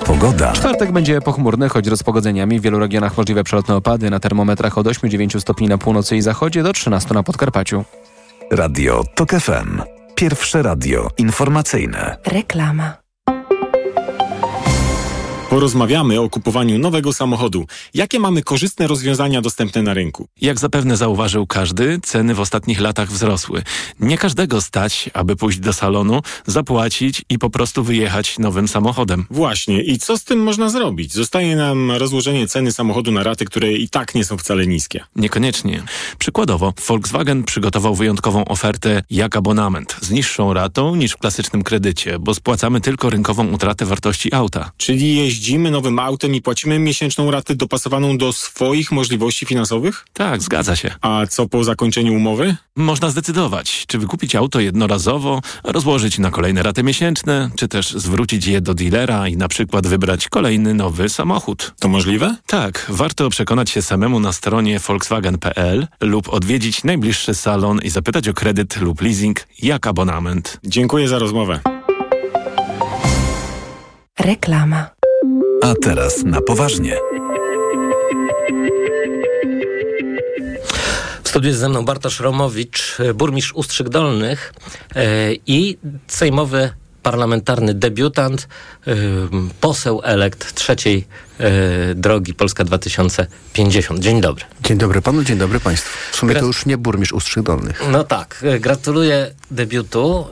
Pogoda. 0.07 0.53
Czwartek 0.53 0.93
będzie 0.93 1.21
pochmurny, 1.21 1.69
choć 1.69 1.87
rozpogodzeniami. 1.87 2.61
W 2.61 2.63
wielu 2.63 2.79
regionach 2.79 3.17
możliwe 3.17 3.45
przelotne 3.45 3.77
opady. 3.77 4.11
Na 4.11 4.21
termometrach 4.21 4.79
od 4.79 4.87
8-9 4.87 5.41
stopni 5.41 5.69
na 5.69 5.79
północy 5.79 6.17
i 6.17 6.23
zachodzie 6.23 6.63
do 6.63 6.73
13 6.73 7.15
na 7.15 7.23
Podkarpaciu. 7.23 7.85
Radio 8.55 9.05
TOK 9.15 9.31
FM. 9.31 9.81
Pierwsze 10.15 10.63
radio 10.63 11.09
informacyjne. 11.19 12.17
Reklama. 12.27 13.04
Porozmawiamy 15.55 16.21
o 16.21 16.31
kupowaniu 16.31 16.79
nowego 16.79 17.13
samochodu. 17.13 17.67
Jakie 17.95 18.19
mamy 18.21 18.43
korzystne 18.43 18.87
rozwiązania 18.87 19.43
dostępne 19.43 19.83
na 19.83 19.95
rynku? 19.95 20.29
Jak 20.41 20.59
zapewne 20.59 20.97
zauważył 20.97 21.47
każdy, 21.47 22.01
ceny 22.03 22.35
w 22.35 22.41
ostatnich 22.41 22.81
latach 22.81 23.11
wzrosły. 23.11 23.63
Nie 24.01 24.19
każdego 24.19 24.61
stać, 24.61 25.11
aby 25.13 25.37
pójść 25.37 25.59
do 25.59 25.73
salonu, 25.73 26.21
zapłacić 26.47 27.23
i 27.29 27.39
po 27.39 27.51
prostu 27.51 27.85
wyjechać 27.85 28.39
nowym 28.39 28.69
samochodem. 28.69 29.27
Właśnie. 29.31 29.83
I 29.83 29.99
co 29.99 30.19
z 30.19 30.25
tym 30.25 30.43
można 30.43 30.69
zrobić? 30.69 31.13
Zostaje 31.13 31.57
nam 31.57 31.91
rozłożenie 31.91 32.49
ceny 32.49 32.73
samochodu 32.73 33.13
na 33.13 33.23
raty, 33.23 33.45
które 33.45 33.73
i 33.73 33.89
tak 33.89 34.15
nie 34.15 34.25
są 34.25 34.39
wcale 34.39 34.67
niskie. 34.67 35.05
Niekoniecznie. 35.17 35.83
Przykładowo, 36.19 36.73
Volkswagen 36.89 37.45
przygotował 37.45 37.95
wyjątkową 37.95 38.45
ofertę 38.45 39.03
jak 39.11 39.37
abonament 39.37 39.97
z 40.01 40.11
niższą 40.11 40.55
ratą 40.55 40.95
niż 40.95 41.13
w 41.13 41.17
klasycznym 41.17 41.63
kredycie, 41.63 42.19
bo 42.19 42.35
spłacamy 42.35 42.81
tylko 42.81 43.11
rynkową 43.11 43.47
utratę 43.47 43.87
wartości 43.87 44.35
auta. 44.35 44.71
Czyli 44.77 45.17
jeździ 45.17 45.44
jeździmy 45.45 45.71
nowym 45.71 45.99
autem 45.99 46.35
i 46.35 46.43
płacimy 46.43 46.79
miesięczną 46.79 47.31
ratę 47.31 47.55
dopasowaną 47.55 48.19
do 48.19 48.33
swoich 48.33 48.93
możliwości 48.93 49.47
finansowych? 49.47 50.07
Tak, 50.13 50.43
zgadza 50.43 50.77
się. 50.77 50.95
A 51.01 51.27
co 51.27 51.49
po 51.49 51.65
zakończeniu 51.65 52.15
umowy? 52.15 52.57
Można 52.77 53.11
zdecydować, 53.11 53.85
czy 53.87 53.99
wykupić 53.99 54.35
auto 54.35 54.61
jednorazowo, 54.61 55.41
rozłożyć 55.65 56.19
na 56.19 56.31
kolejne 56.31 56.63
raty 56.63 56.83
miesięczne, 56.83 57.51
czy 57.57 57.69
też 57.69 57.91
zwrócić 57.91 58.47
je 58.47 58.61
do 58.61 58.75
dealera 58.75 59.29
i 59.29 59.37
na 59.37 59.49
przykład 59.49 59.87
wybrać 59.87 60.29
kolejny 60.29 60.75
nowy 60.75 61.09
samochód. 61.09 61.75
To 61.79 61.89
możliwe? 61.89 62.37
Tak, 62.47 62.87
warto 62.89 63.31
przekonać 63.31 63.71
się 63.71 63.83
samemu 63.83 64.21
na 64.21 64.33
stronie 64.33 64.79
volkswagen.pl 64.79 65.87
lub 66.01 66.29
odwiedzić 66.29 66.85
najbliższy 66.85 67.35
salon 67.35 67.81
i 67.83 67.91
zapytać 67.91 68.29
o 68.29 68.35
kredyt 68.35 68.81
lub 68.81 69.01
leasing 69.01 69.47
jak 69.63 69.87
abonament. 69.87 70.61
Dziękuję 70.65 71.09
za 71.09 71.19
rozmowę. 71.19 71.61
Reklama. 74.19 74.95
A 75.65 75.75
teraz 75.83 76.25
na 76.25 76.41
poważnie. 76.41 76.97
W 81.25 81.29
studiu 81.29 81.49
jest 81.49 81.61
ze 81.61 81.69
mną 81.69 81.85
Bartosz 81.85 82.21
Romowicz, 82.21 82.97
burmistrz 83.15 83.53
Ustrzyk 83.53 83.89
Dolnych 83.89 84.55
e, 84.97 85.05
i 85.47 85.79
sejmowy 86.07 86.71
parlamentarny 87.03 87.75
debiutant, 87.75 88.49
e, 88.87 88.95
poseł 89.61 90.01
elekt 90.05 90.55
trzeciej 90.55 91.07
e, 91.39 91.95
drogi 91.95 92.35
Polska 92.35 92.65
2050. 92.65 94.01
Dzień 94.01 94.21
dobry. 94.21 94.45
Dzień 94.61 94.79
dobry 94.79 95.03
panu, 95.03 95.25
dzień 95.25 95.39
dobry 95.39 95.61
państwu. 95.61 95.99
W 96.13 96.17
sumie 96.17 96.33
Gra... 96.33 96.41
to 96.41 96.47
już 96.47 96.67
nie 96.67 96.79
burmistrz 96.79 97.13
Ustrzyk 97.13 97.43
Dolnych. 97.43 97.83
No 97.91 98.05
tak, 98.05 98.45
gratuluję 98.61 99.35
debiutu. 99.51 100.27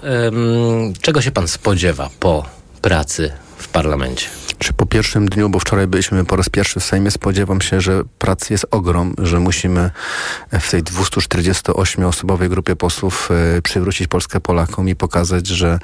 Czego 1.01 1.23
się 1.23 1.31
pan 1.31 1.49
spodziewa 1.49 2.11
po 2.21 2.47
pracy 2.83 3.33
w 3.59 3.69
parlamencie? 3.69 4.42
Czy 4.63 4.73
po 4.73 4.87
pierwszym 4.87 5.29
dniu, 5.29 5.49
bo 5.49 5.59
wczoraj 5.59 5.87
byliśmy 5.87 6.25
po 6.25 6.37
raz 6.37 6.49
pierwszy 6.49 6.81
w 6.81 6.85
Sejmie, 6.85 7.11
spodziewam 7.11 7.61
się, 7.61 7.81
że 7.81 8.03
pracy 8.19 8.53
jest 8.53 8.67
ogrom, 8.71 9.15
że 9.19 9.41
musimy 9.41 9.91
w 10.53 10.71
tej 10.71 10.83
248-osobowej 10.83 12.49
grupie 12.49 12.77
posłów 12.77 13.29
e, 13.57 13.63
przywrócić 13.63 14.09
Polskę 14.09 14.41
Polakom 14.41 14.89
i 14.89 14.97
pokazać, 14.97 15.47
że 15.47 15.79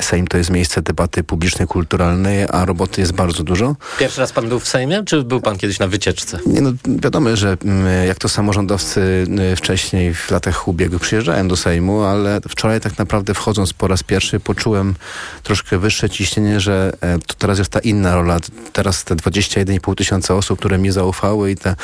Sejm 0.00 0.26
to 0.26 0.38
jest 0.38 0.50
miejsce 0.50 0.82
debaty 0.82 1.24
publicznej, 1.24 1.68
kulturalnej, 1.68 2.46
a 2.50 2.64
roboty 2.64 3.00
jest 3.00 3.12
bardzo 3.12 3.42
dużo. 3.42 3.76
Pierwszy 3.98 4.20
raz 4.20 4.32
pan 4.32 4.48
był 4.48 4.60
w 4.60 4.68
Sejmie, 4.68 5.02
czy 5.04 5.22
był 5.22 5.40
pan 5.40 5.58
kiedyś 5.58 5.78
na 5.78 5.88
wycieczce? 5.88 6.38
Nie, 6.46 6.60
no 6.60 6.72
wiadomo, 6.86 7.36
że 7.36 7.56
mm, 7.64 8.06
jak 8.06 8.18
to 8.18 8.28
samorządowcy 8.28 9.26
y, 9.52 9.56
wcześniej 9.56 10.14
w 10.14 10.30
latach 10.30 10.68
ubiegłych 10.68 11.02
przyjeżdżałem 11.02 11.48
do 11.48 11.56
Sejmu, 11.56 12.02
ale 12.02 12.40
wczoraj 12.48 12.80
tak 12.80 12.98
naprawdę 12.98 13.34
wchodząc 13.34 13.72
po 13.72 13.88
raz 13.88 14.02
pierwszy 14.02 14.40
poczułem 14.40 14.94
troszkę 15.42 15.78
wyższe 15.78 16.10
ciśnienie, 16.10 16.60
że 16.60 16.92
e, 17.00 17.18
to 17.18 17.34
teraz 17.34 17.58
jest 17.58 17.70
ta 17.70 17.80
inna 17.80 18.19
rola. 18.20 18.38
Teraz 18.72 19.04
te 19.04 19.16
21,5 19.16 19.94
tysiąca 19.94 20.34
osób, 20.34 20.58
które 20.58 20.78
mi 20.78 20.90
zaufały 20.90 21.50
i 21.50 21.56
te 21.56 21.76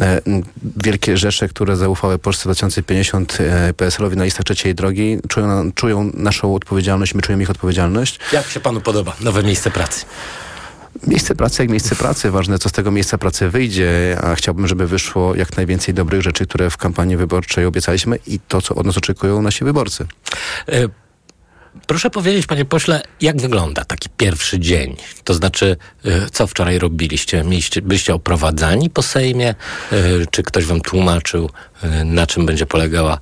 e, 0.00 0.20
wielkie 0.84 1.16
rzesze, 1.16 1.48
które 1.48 1.76
zaufały 1.76 2.18
Polsce 2.18 2.44
2050 2.44 3.38
e, 3.40 3.74
PSL-owi 3.74 4.16
na 4.16 4.24
listach 4.24 4.44
trzeciej 4.44 4.74
drogi, 4.74 5.18
czują, 5.28 5.72
czują 5.72 6.10
naszą 6.14 6.54
odpowiedzialność, 6.54 7.14
my 7.14 7.22
czujemy 7.22 7.42
ich 7.42 7.50
odpowiedzialność. 7.50 8.18
Jak 8.32 8.46
się 8.46 8.60
panu 8.60 8.80
podoba 8.80 9.16
nowe 9.20 9.42
miejsce 9.42 9.70
pracy? 9.70 10.04
Miejsce 11.06 11.34
pracy 11.34 11.62
jak 11.62 11.70
miejsce 11.70 11.96
pracy. 11.96 12.30
Ważne, 12.30 12.58
co 12.58 12.68
z 12.68 12.72
tego 12.72 12.90
miejsca 12.90 13.18
pracy 13.18 13.48
wyjdzie, 13.48 14.18
a 14.22 14.34
chciałbym, 14.34 14.66
żeby 14.66 14.86
wyszło 14.86 15.34
jak 15.34 15.56
najwięcej 15.56 15.94
dobrych 15.94 16.22
rzeczy, 16.22 16.46
które 16.46 16.70
w 16.70 16.76
kampanii 16.76 17.16
wyborczej 17.16 17.64
obiecaliśmy 17.64 18.18
i 18.26 18.40
to, 18.40 18.62
co 18.62 18.74
od 18.74 18.86
nas 18.86 18.96
oczekują 18.96 19.42
nasi 19.42 19.64
wyborcy. 19.64 20.06
Y 20.68 21.07
Proszę 21.88 22.10
powiedzieć, 22.10 22.46
panie 22.46 22.64
pośle, 22.64 23.02
jak 23.20 23.40
wygląda 23.40 23.84
taki 23.84 24.08
pierwszy 24.16 24.60
dzień? 24.60 24.96
To 25.24 25.34
znaczy, 25.34 25.76
y, 26.06 26.30
co 26.32 26.46
wczoraj 26.46 26.78
robiliście? 26.78 27.44
Mieliście, 27.44 27.82
byliście 27.82 28.14
oprowadzani 28.14 28.90
po 28.90 29.02
Sejmie? 29.02 29.54
Y, 29.92 30.26
czy 30.30 30.42
ktoś 30.42 30.64
wam 30.64 30.80
tłumaczył, 30.80 31.50
y, 31.84 32.04
na 32.04 32.26
czym 32.26 32.46
będzie 32.46 32.66
polegała 32.66 33.20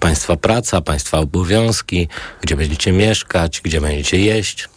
państwa 0.00 0.36
praca, 0.36 0.80
państwa 0.80 1.18
obowiązki? 1.18 2.08
Gdzie 2.40 2.56
będziecie 2.56 2.92
mieszkać? 2.92 3.60
Gdzie 3.60 3.80
będziecie 3.80 4.18
jeść? 4.18 4.68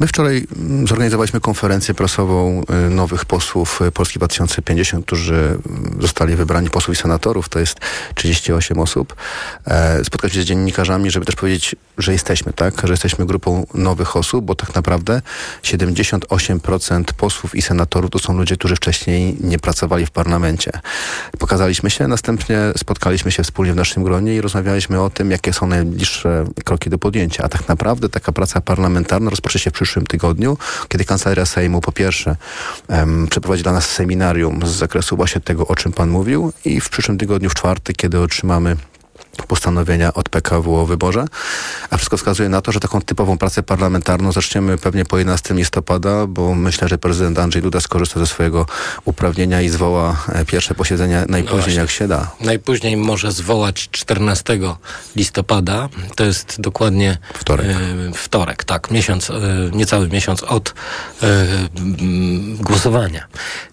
My 0.00 0.06
wczoraj 0.06 0.46
mm, 0.56 0.86
zorganizowaliśmy 0.86 1.40
konferencję 1.40 1.94
prasową 1.94 2.62
y, 2.86 2.90
nowych 2.90 3.24
posłów 3.24 3.82
y, 3.82 3.92
Polski 3.92 4.18
2050, 4.18 5.06
którzy 5.06 5.34
mm, 5.34 5.96
zostali 6.00 6.36
wybrani 6.36 6.70
posłów 6.70 6.96
i 6.96 7.00
senatorów. 7.00 7.48
To 7.48 7.58
jest 7.58 7.76
38 8.14 8.78
osób. 8.78 9.14
E, 9.66 10.04
spotkać 10.04 10.32
się 10.32 10.42
z 10.42 10.44
dziennikarzami, 10.44 11.10
żeby 11.10 11.26
też 11.26 11.34
powiedzieć, 11.34 11.76
że 11.98 12.12
jesteśmy, 12.12 12.52
tak? 12.52 12.74
Że 12.84 12.92
jesteśmy 12.92 13.26
grupą 13.26 13.66
nowych 13.74 14.16
osób, 14.16 14.44
bo 14.44 14.54
tak 14.54 14.74
naprawdę 14.74 15.22
78% 15.62 17.04
posłów 17.16 17.54
i 17.54 17.62
senatorów 17.62 18.10
to 18.10 18.18
są 18.18 18.36
ludzie, 18.36 18.56
którzy 18.56 18.76
wcześniej 18.76 19.36
nie 19.40 19.58
pracowali 19.58 20.06
w 20.06 20.10
parlamencie. 20.10 20.70
Pokazaliśmy 21.38 21.90
się, 21.90 22.08
następnie 22.08 22.58
spotkaliśmy 22.76 23.32
się 23.32 23.42
wspólnie 23.42 23.72
w 23.72 23.76
naszym 23.76 24.04
gronie 24.04 24.34
i 24.34 24.40
rozmawialiśmy 24.40 25.00
o 25.00 25.10
tym, 25.10 25.30
jakie 25.30 25.52
są 25.52 25.66
najbliższe 25.66 26.44
kroki 26.64 26.90
do 26.90 26.98
podjęcia. 26.98 27.44
A 27.44 27.48
tak 27.48 27.68
naprawdę 27.68 28.08
taka 28.08 28.32
praca 28.32 28.60
parlamentarna 28.60 29.30
rozpoczyna 29.30 29.49
się 29.58 29.70
w 29.70 29.72
przyszłym 29.74 30.06
tygodniu, 30.06 30.58
kiedy 30.88 31.04
Kancelaria 31.04 31.46
Sejmu 31.46 31.80
po 31.80 31.92
pierwsze 31.92 32.36
um, 32.88 33.26
przeprowadzi 33.30 33.62
dla 33.62 33.72
nas 33.72 33.88
seminarium 33.88 34.66
z 34.66 34.70
zakresu 34.70 35.16
właśnie 35.16 35.40
tego, 35.40 35.66
o 35.66 35.76
czym 35.76 35.92
Pan 35.92 36.10
mówił 36.10 36.52
i 36.64 36.80
w 36.80 36.88
przyszłym 36.88 37.18
tygodniu, 37.18 37.50
w 37.50 37.54
czwartek, 37.54 37.96
kiedy 37.96 38.20
otrzymamy 38.20 38.76
postanowienia 39.48 40.14
od 40.14 40.28
PKW 40.28 40.76
o 40.76 40.86
wyborze, 40.86 41.24
a 41.90 41.96
wszystko 41.96 42.16
wskazuje 42.16 42.48
na 42.48 42.60
to, 42.60 42.72
że 42.72 42.80
taką 42.80 43.02
typową 43.02 43.38
pracę 43.38 43.62
parlamentarną 43.62 44.32
zaczniemy 44.32 44.78
pewnie 44.78 45.04
po 45.04 45.18
11 45.18 45.54
listopada, 45.54 46.26
bo 46.26 46.54
myślę, 46.54 46.88
że 46.88 46.98
prezydent 46.98 47.38
Andrzej 47.38 47.62
Duda 47.62 47.80
skorzysta 47.80 48.20
ze 48.20 48.26
swojego 48.26 48.66
uprawnienia 49.04 49.60
i 49.62 49.68
zwoła 49.68 50.24
e, 50.28 50.44
pierwsze 50.44 50.74
posiedzenia 50.74 51.24
najpóźniej 51.28 51.76
no 51.76 51.82
jak 51.82 51.90
się 51.90 52.08
da. 52.08 52.30
Najpóźniej 52.40 52.96
może 52.96 53.32
zwołać 53.32 53.88
14 53.90 54.58
listopada, 55.16 55.88
to 56.16 56.24
jest 56.24 56.60
dokładnie 56.60 57.18
wtorek, 57.34 57.66
e, 57.66 57.76
wtorek 58.14 58.64
tak, 58.64 58.90
miesiąc, 58.90 59.30
e, 59.30 59.40
niecały 59.72 60.08
miesiąc 60.08 60.42
od 60.42 60.74
e, 61.22 61.46
głosowania. 62.60 63.26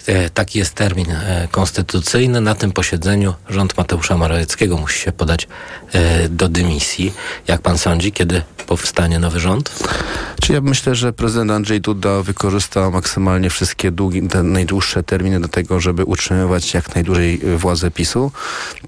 E, 0.07 0.29
taki 0.29 0.59
jest 0.59 0.73
termin 0.73 1.11
e, 1.11 1.47
konstytucyjny. 1.51 2.41
Na 2.41 2.55
tym 2.55 2.71
posiedzeniu 2.71 3.33
rząd 3.49 3.77
Mateusza 3.77 4.17
Morawieckiego 4.17 4.77
musi 4.77 4.99
się 4.99 5.11
podać 5.11 5.46
E, 5.93 6.29
do 6.29 6.49
dymisji. 6.49 7.13
Jak 7.47 7.61
pan 7.61 7.77
sądzi, 7.77 8.11
kiedy 8.11 8.41
powstanie 8.67 9.19
nowy 9.19 9.39
rząd? 9.39 9.71
Czy 10.41 10.53
ja 10.53 10.61
myślę, 10.61 10.95
że 10.95 11.13
prezydent 11.13 11.51
Andrzej 11.51 11.81
Duda 11.81 12.21
wykorzysta 12.21 12.89
maksymalnie 12.89 13.49
wszystkie 13.49 13.91
długi, 13.91 14.27
te 14.27 14.43
najdłuższe 14.43 15.03
terminy 15.03 15.39
do 15.39 15.47
tego, 15.47 15.79
żeby 15.79 16.05
utrzymywać 16.05 16.73
jak 16.73 16.95
najdłużej 16.95 17.41
y, 17.43 17.57
władzę 17.57 17.91
PiSu. 17.91 18.31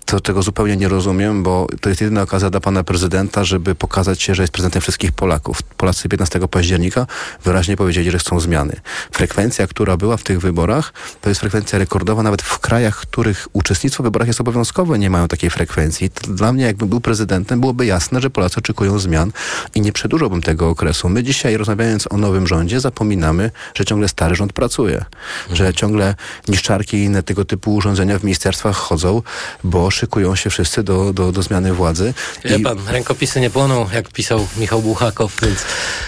To 0.06 0.20
tego 0.20 0.44
zupełnie 0.44 0.78
nie 0.78 0.88
rozumiem, 0.88 1.44
bo 1.44 1.68
to 1.82 1.90
jest 1.90 2.02
jedyna 2.02 2.22
okazja 2.22 2.50
dla 2.50 2.60
pana 2.60 2.84
prezydenta, 2.84 3.44
żeby 3.44 3.76
pokazać 3.76 4.22
się, 4.22 4.36
że 4.36 4.44
jest 4.44 4.54
prezydentem 4.54 4.82
wszystkich 4.82 5.12
Polaków. 5.12 5.62
Polacy 5.62 6.10
15 6.10 6.40
października 6.48 7.08
wyraźnie 7.44 7.78
powiedzieli, 7.78 8.12
że 8.12 8.20
chcą 8.20 8.40
zmiany. 8.40 8.80
Frekwencja, 9.12 9.68
która 9.68 9.98
była 9.98 10.18
w 10.18 10.24
tych 10.24 10.42
wyborach, 10.42 10.94
to 11.22 11.30
jest 11.30 11.42
frekwencja 11.42 11.80
rekordowa, 11.80 12.24
nawet 12.24 12.42
w 12.42 12.60
krajach, 12.60 12.96
których 12.96 13.48
uczestnictwo 13.54 14.04
w 14.04 14.06
wyborach 14.06 14.28
jest 14.28 14.42
obowiązkowe, 14.42 15.00
nie 15.00 15.10
mają 15.10 15.28
takiej 15.28 15.50
frekwencji. 15.50 16.10
To 16.10 16.34
dla 16.50 16.54
mnie, 16.54 16.66
jakbym 16.66 16.90
był 16.90 17.02
prezydentem, 17.02 17.60
byłoby 17.60 17.86
jasne, 17.86 18.22
że 18.22 18.30
Polacy 18.30 18.56
oczekują 18.58 19.00
zmian 19.00 19.32
i 19.76 19.82
nie 19.82 19.92
przedłużałbym 19.92 20.42
tego 20.42 20.70
okresu. 20.70 21.10
My 21.10 21.24
dzisiaj, 21.24 21.58
rozmawiając 21.58 22.08
o 22.12 22.18
nowym 22.18 22.48
rządzie, 22.48 22.80
zapominamy, 22.80 23.52
że 23.76 23.86
ciągle 23.86 24.08
stary 24.08 24.36
rząd 24.36 24.54
pracuje. 24.54 25.06
Że 25.54 25.74
ciągle 25.74 26.16
niszczarki 26.48 26.98
i 26.98 27.04
inne 27.04 27.24
tego 27.24 27.46
typu 27.46 27.76
urządzenia 27.76 28.20
w 28.20 28.24
ministerstwach 28.24 28.76
chodzą, 28.76 29.22
bo 29.64 29.92
szykują 29.92 30.36
się 30.36 30.50
wszyscy 30.50 30.84
do, 30.84 31.14
do, 31.14 31.32
do 31.32 31.42
zmiany 31.44 31.74
władzy. 31.74 32.14
Wie 32.46 32.56
I- 32.58 32.64
pan, 32.64 32.78
rękopisy 32.88 33.40
nie 33.42 33.50
płoną, 33.50 33.88
jak 33.94 34.10
pisał 34.10 34.48
Michał 34.58 34.82
Buchakow, 34.82 35.42
więc 35.42 35.60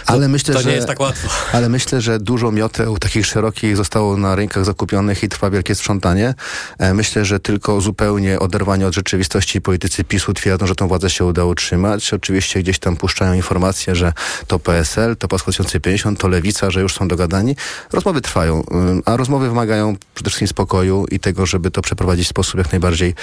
ale 0.06 0.25
to, 0.25 0.30
myślę, 0.30 0.54
to 0.54 0.62
że, 0.62 0.69
nie 0.69 0.75
jest 0.75 0.88
tak 0.88 0.99
łatwo. 0.99 1.30
Ale 1.51 1.69
myślę, 1.69 2.01
że 2.01 2.19
dużo 2.19 2.51
mioteł 2.51 2.97
takich 2.97 3.25
szerokich 3.25 3.77
zostało 3.77 4.17
na 4.17 4.36
rynkach 4.36 4.65
zakupionych 4.65 5.23
i 5.23 5.30
trwa 5.30 5.49
wielkie 5.49 5.75
sprzątanie. 5.75 6.34
E, 6.80 6.93
Myślę, 6.93 7.25
że 7.25 7.39
tylko 7.39 7.82
zupełnie 7.82 8.39
oderwanie 8.39 8.88
od 8.88 8.95
rzeczywistości 8.95 9.62
politycy 9.62 10.04
PiSu 10.04 10.31
twierdzą, 10.34 10.67
że 10.67 10.76
tą 10.76 10.88
władzę 10.88 11.10
się 11.10 11.26
udało 11.26 11.52
utrzymać. 11.52 12.13
Oczywiście 12.13 12.60
gdzieś 12.60 12.80
tam 12.80 12.96
puszczają 12.96 13.34
informacje, 13.34 13.96
że 13.96 14.13
to 14.48 14.60
PSL, 14.60 15.17
to 15.17 15.28
Polska 15.28 15.46
2050, 15.52 16.20
to 16.20 16.28
Lewica, 16.28 16.72
że 16.72 16.82
już 16.82 16.94
są 16.94 17.08
dogadani. 17.08 17.56
Rozmowy 17.94 18.22
trwają, 18.22 18.63
a 19.06 19.17
rozmowy 19.17 19.50
wymagają 19.50 19.96
przede 20.13 20.30
wszystkim 20.30 20.48
spokoju 20.48 21.06
i 21.12 21.20
tego, 21.20 21.46
żeby 21.46 21.72
to 21.72 21.82
przeprowadzić 21.82 22.26
w 22.26 22.30
sposób 22.30 22.58
jak 22.58 22.72
najbardziej 22.72 23.15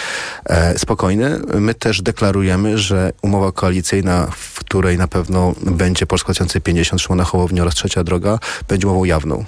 e, 0.44 0.78
spokojny. 0.78 1.40
My 1.54 1.74
też 1.74 2.02
deklarujemy, 2.02 2.78
że 2.78 3.12
umowa 3.22 3.52
koalicyjna, 3.52 4.26
w 4.36 4.58
której 4.58 4.98
na 4.98 5.08
pewno 5.08 5.54
będzie 5.62 6.06
Polska 6.06 6.26
2050, 6.32 7.02
Szymona 7.02 7.24
Hołownia 7.24 7.62
oraz 7.62 7.74
Trzecia 7.74 8.04
Droga, 8.04 8.38
będzie 8.68 8.86
umową 8.86 9.04
jawną. 9.04 9.44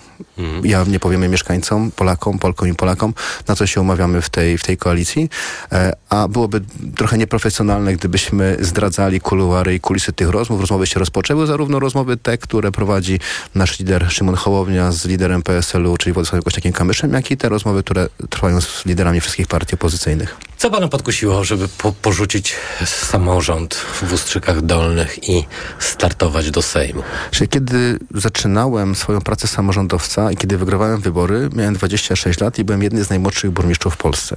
Jawnie 0.65 1.01
powiemy 1.01 1.29
mieszkańcom, 1.29 1.91
Polakom, 1.91 2.39
Polkom 2.39 2.69
i 2.69 2.75
Polakom, 2.75 3.15
na 3.49 3.57
co 3.57 3.67
się 3.67 3.81
umawiamy 3.81 4.23
w 4.23 4.31
tej, 4.31 4.59
w 4.59 4.65
tej 4.65 4.77
koalicji. 4.77 5.29
E, 5.73 5.93
a 6.09 6.29
byłoby 6.29 6.61
trochę 6.97 7.19
nieprofesjonalne, 7.19 7.50
gdybyśmy 7.97 8.57
zdradzali 8.61 9.21
kuluary 9.21 9.75
i 9.75 9.81
kulisy 9.81 10.13
tych 10.13 10.29
rozmów. 10.29 10.61
Rozmowy 10.61 10.87
się 10.87 11.01
rozpoczęły, 11.01 11.47
zarówno 11.47 11.79
rozmowy 11.79 12.17
te, 12.17 12.39
które 12.39 12.73
prowadzi 12.73 13.19
nasz 13.55 13.79
lider 13.79 14.13
Szymon 14.13 14.35
Hołownia 14.35 14.93
z 14.93 15.07
liderem 15.07 15.43
PSL-u, 15.43 15.97
czyli 15.97 16.13
Władysławem 16.13 16.43
Kościakiem-Kamyszem, 16.43 17.13
jak 17.13 17.31
i 17.31 17.37
te 17.37 17.49
rozmowy, 17.49 17.83
które 17.83 18.09
trwają 18.31 18.61
z 18.61 18.87
liderami 18.87 19.21
wszystkich 19.21 19.47
partii 19.47 19.75
opozycyjnych. 19.75 20.50
Co 20.61 20.71
pana 20.71 20.89
podkusiło, 20.89 21.45
żeby 21.45 21.69
po, 21.69 21.93
porzucić 21.93 22.55
samorząd 22.85 23.75
w 23.75 24.13
Ustrzykach 24.13 24.63
Dolnych 24.63 25.29
i 25.29 25.45
startować 25.79 26.51
do 26.51 26.63
Sejmu? 26.63 27.03
Kiedy 27.51 27.99
zaczynałem 28.15 28.95
swoją 28.95 29.21
pracę 29.21 29.49
samorządowca 29.49 30.33
i 30.33 30.37
kiedy 30.37 30.59
wygrywałem 30.59 31.01
wybory, 31.01 31.49
miałem 31.57 31.75
26 31.75 32.41
lat 32.41 32.59
i 32.59 32.65
byłem 32.65 32.83
jednym 32.83 33.05
z 33.05 33.11
najmłodszych 33.11 33.51
burmistrzów 33.51 33.95
w 33.95 33.97
Polsce. 33.97 34.37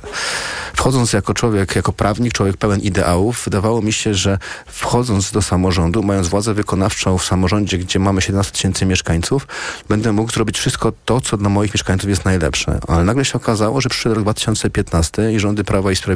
Wchodząc 0.73 1.13
jako 1.13 1.33
człowiek, 1.33 1.75
jako 1.75 1.93
prawnik, 1.93 2.33
człowiek 2.33 2.57
pełen 2.57 2.79
ideałów, 2.79 3.41
wydawało 3.45 3.81
mi 3.81 3.93
się, 3.93 4.13
że 4.13 4.37
wchodząc 4.67 5.31
do 5.31 5.41
samorządu, 5.41 6.03
mając 6.03 6.27
władzę 6.27 6.53
wykonawczą 6.53 7.17
w 7.17 7.25
samorządzie, 7.25 7.77
gdzie 7.77 7.99
mamy 7.99 8.21
17 8.21 8.53
tysięcy 8.53 8.85
mieszkańców, 8.85 9.47
będę 9.89 10.11
mógł 10.11 10.31
zrobić 10.31 10.59
wszystko 10.59 10.93
to, 11.05 11.21
co 11.21 11.37
dla 11.37 11.49
moich 11.49 11.73
mieszkańców 11.73 12.09
jest 12.09 12.25
najlepsze. 12.25 12.79
Ale 12.87 13.03
nagle 13.03 13.25
się 13.25 13.33
okazało, 13.33 13.81
że 13.81 13.89
przyszedł 13.89 14.15
rok 14.15 14.23
2015 14.23 15.33
i 15.33 15.39
rządy 15.39 15.63
Prawa 15.63 15.91
i 15.91 15.95
Sprawiedliwości, 15.95 16.12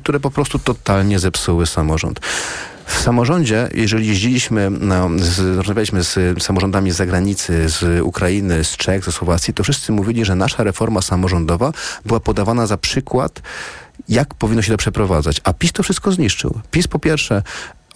które 0.00 0.20
po 0.20 0.30
prostu 0.30 0.58
totalnie 0.58 1.18
zepsuły 1.18 1.66
samorząd. 1.66 2.20
W 2.86 3.00
samorządzie, 3.00 3.68
jeżeli 3.74 4.06
jeździliśmy, 4.06 4.70
na, 4.70 5.08
z, 5.16 5.56
rozmawialiśmy 5.56 6.04
z 6.04 6.42
samorządami 6.42 6.90
z 6.90 6.96
zagranicy, 6.96 7.68
z 7.68 8.00
Ukrainy, 8.02 8.64
z 8.64 8.76
Czech, 8.76 9.04
ze 9.04 9.12
Słowacji, 9.12 9.54
to 9.54 9.62
wszyscy 9.62 9.92
mówili, 9.92 10.24
że 10.24 10.34
nasza 10.34 10.64
reforma 10.64 11.02
samorządowa 11.02 11.72
była 12.06 12.20
podawana 12.20 12.66
za 12.66 12.76
przykład, 12.76 13.42
jak 14.08 14.34
powinno 14.34 14.62
się 14.62 14.72
to 14.72 14.78
przeprowadzać. 14.78 15.40
A 15.44 15.52
PiS 15.52 15.72
to 15.72 15.82
wszystko 15.82 16.12
zniszczył. 16.12 16.60
PiS 16.70 16.88
po 16.88 16.98
pierwsze 16.98 17.42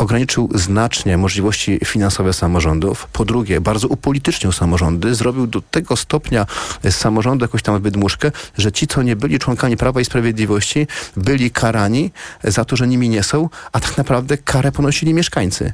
ograniczył 0.02 0.48
znacznie 0.54 1.16
możliwości 1.16 1.80
finansowe 1.84 2.32
samorządów. 2.32 3.08
Po 3.12 3.24
drugie, 3.24 3.60
bardzo 3.60 3.88
upolitycznił 3.88 4.52
samorządy, 4.52 5.14
zrobił 5.14 5.46
do 5.46 5.60
tego 5.60 5.96
stopnia 5.96 6.46
z 6.84 6.94
samorządu 6.94 7.44
jakąś 7.44 7.62
tam 7.62 7.82
wydmuszkę, 7.82 8.32
że 8.58 8.72
ci, 8.72 8.86
co 8.86 9.02
nie 9.02 9.16
byli 9.16 9.38
członkami 9.38 9.76
Prawa 9.76 10.00
i 10.00 10.04
Sprawiedliwości, 10.04 10.86
byli 11.16 11.50
karani 11.50 12.10
za 12.44 12.64
to, 12.64 12.76
że 12.76 12.88
nimi 12.88 13.08
nie 13.08 13.22
są, 13.22 13.48
a 13.72 13.80
tak 13.80 13.98
naprawdę 13.98 14.38
karę 14.38 14.72
ponosili 14.72 15.14
mieszkańcy, 15.14 15.72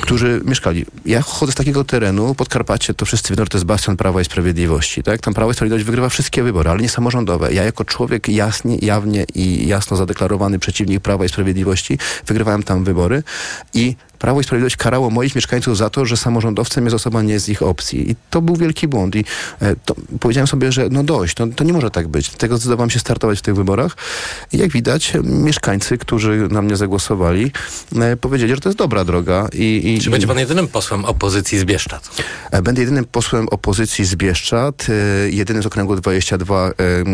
którzy 0.00 0.40
mieszkali. 0.44 0.86
Ja 1.06 1.22
chodzę 1.22 1.52
z 1.52 1.54
takiego 1.54 1.84
terenu, 1.84 2.34
Podkarpacie, 2.34 2.94
to 2.94 3.06
wszyscy 3.06 3.32
wiedzą, 3.32 3.44
że 3.44 3.48
to 3.48 3.58
jest 3.58 3.64
bastion 3.64 3.96
Prawa 3.96 4.20
i 4.20 4.24
Sprawiedliwości, 4.24 5.02
tak? 5.02 5.20
Tam 5.20 5.34
Prawo 5.34 5.50
i 5.50 5.54
Sprawiedliwość 5.54 5.84
wygrywa 5.84 6.08
wszystkie 6.08 6.42
wybory, 6.42 6.70
ale 6.70 6.80
nie 6.80 6.88
samorządowe. 6.88 7.52
Ja 7.52 7.64
jako 7.64 7.84
człowiek 7.84 8.28
jasnie, 8.28 8.76
jawnie 8.82 9.24
i 9.34 9.68
jasno 9.68 9.96
zadeklarowany 9.96 10.58
przeciwnik 10.58 11.00
Prawa 11.00 11.24
i 11.24 11.28
Sprawiedliwości 11.28 11.98
wygrywałem 12.26 12.62
tam 12.62 12.84
wybory 12.84 13.22
i 13.74 13.96
Prawo 14.18 14.40
i 14.40 14.44
Sprawiedliwość 14.44 14.76
karało 14.76 15.10
moich 15.10 15.34
mieszkańców 15.34 15.76
za 15.76 15.90
to, 15.90 16.06
że 16.06 16.16
samorządowcem 16.16 16.84
jest 16.84 16.94
osoba 16.94 17.22
nie 17.22 17.40
z 17.40 17.48
ich 17.48 17.62
opcji. 17.62 18.10
I 18.10 18.16
to 18.30 18.42
był 18.42 18.56
wielki 18.56 18.88
błąd. 18.88 19.16
I 19.16 19.24
e, 19.60 19.76
to, 19.84 19.94
powiedziałem 20.20 20.46
sobie, 20.46 20.72
że 20.72 20.88
no 20.90 21.04
dość, 21.04 21.34
to, 21.34 21.46
to 21.46 21.64
nie 21.64 21.72
może 21.72 21.90
tak 21.90 22.08
być. 22.08 22.28
Dlatego 22.28 22.56
zdecydowałem 22.56 22.90
się 22.90 22.98
startować 22.98 23.38
w 23.38 23.42
tych 23.42 23.54
wyborach. 23.54 23.96
I 24.52 24.58
jak 24.58 24.70
widać, 24.70 25.12
mieszkańcy, 25.22 25.98
którzy 25.98 26.48
na 26.50 26.62
mnie 26.62 26.76
zagłosowali, 26.76 27.52
e, 28.00 28.16
powiedzieli, 28.16 28.54
że 28.54 28.60
to 28.60 28.68
jest 28.68 28.78
dobra 28.78 29.04
droga. 29.04 29.48
I, 29.52 29.94
i, 29.94 30.00
Czy 30.00 30.10
będzie 30.10 30.26
pan 30.26 30.38
jedynym 30.38 30.68
posłem 30.68 31.04
opozycji 31.04 31.58
z 31.58 31.64
Bieszczad? 31.64 32.08
E, 32.50 32.62
Będę 32.62 32.80
jedynym 32.80 33.04
posłem 33.04 33.48
opozycji 33.48 34.04
z 34.04 34.14
Bieszczad, 34.14 34.86
jedynym 35.30 35.62
z 35.62 35.66
okręgu 35.66 35.96
22 35.96 36.68
e, 36.68 36.72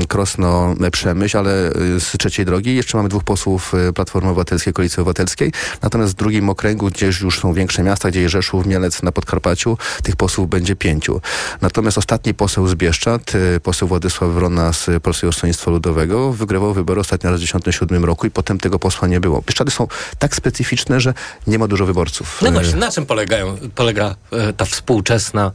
Krosno-Przemyśl, 0.09 1.39
ale 1.39 1.73
z 1.99 2.19
trzeciej 2.19 2.47
drogi. 2.47 2.75
Jeszcze 2.75 2.99
mamy 2.99 3.09
dwóch 3.09 3.25
posłów 3.25 3.73
Platformy 3.95 4.29
Obywatelskiej, 4.29 4.73
Koalicji 4.73 5.01
Obywatelskiej. 5.01 5.53
Natomiast 5.83 6.13
w 6.13 6.17
drugim 6.17 6.51
okręgu, 6.51 6.91
gdzie 6.93 7.07
już 7.23 7.41
są 7.41 7.53
większe 7.53 7.83
miasta, 7.83 8.11
gdzie 8.11 8.21
jest 8.21 8.33
Rzeszów, 8.33 8.67
Mielec 8.67 9.03
na 9.03 9.13
Podkarpaciu, 9.13 9.79
tych 10.03 10.17
posłów 10.17 10.49
będzie 10.49 10.77
pięciu. 10.77 11.21
Natomiast 11.61 11.99
ostatni 11.99 12.35
poseł 12.35 12.69
z 12.69 12.75
Bieszczad, 12.75 13.33
e, 13.57 13.61
poseł 13.61 13.89
Władysław 13.89 14.31
Wrona 14.31 14.73
z 14.73 14.87
Polskiego 15.03 15.33
Stronnictwa 15.33 15.71
Ludowego, 15.71 16.33
wygrywał 16.33 16.75
wybory 16.75 17.01
ostatnio 17.01 17.31
raz 17.31 17.41
w 17.41 17.43
1997 17.45 18.05
roku 18.05 18.27
i 18.27 18.31
potem 18.31 18.59
tego 18.59 18.79
posła 18.79 19.09
nie 19.09 19.21
było. 19.21 19.43
Bieszczady 19.47 19.71
są 19.71 19.89
tak 20.19 20.37
specyficzne, 20.37 21.01
że 21.01 21.15
nie 21.47 21.59
ma 21.59 21.69
dużo 21.69 21.87
wyborców. 21.87 22.39
No 22.43 22.49
E, 22.49 22.53
właśnie, 22.53 22.77
na 22.77 22.93
czym 22.93 23.07
polegają, 23.07 23.57
polega 23.75 24.15
e, 24.33 24.53
ta 24.53 24.65
współczesna 24.65 25.53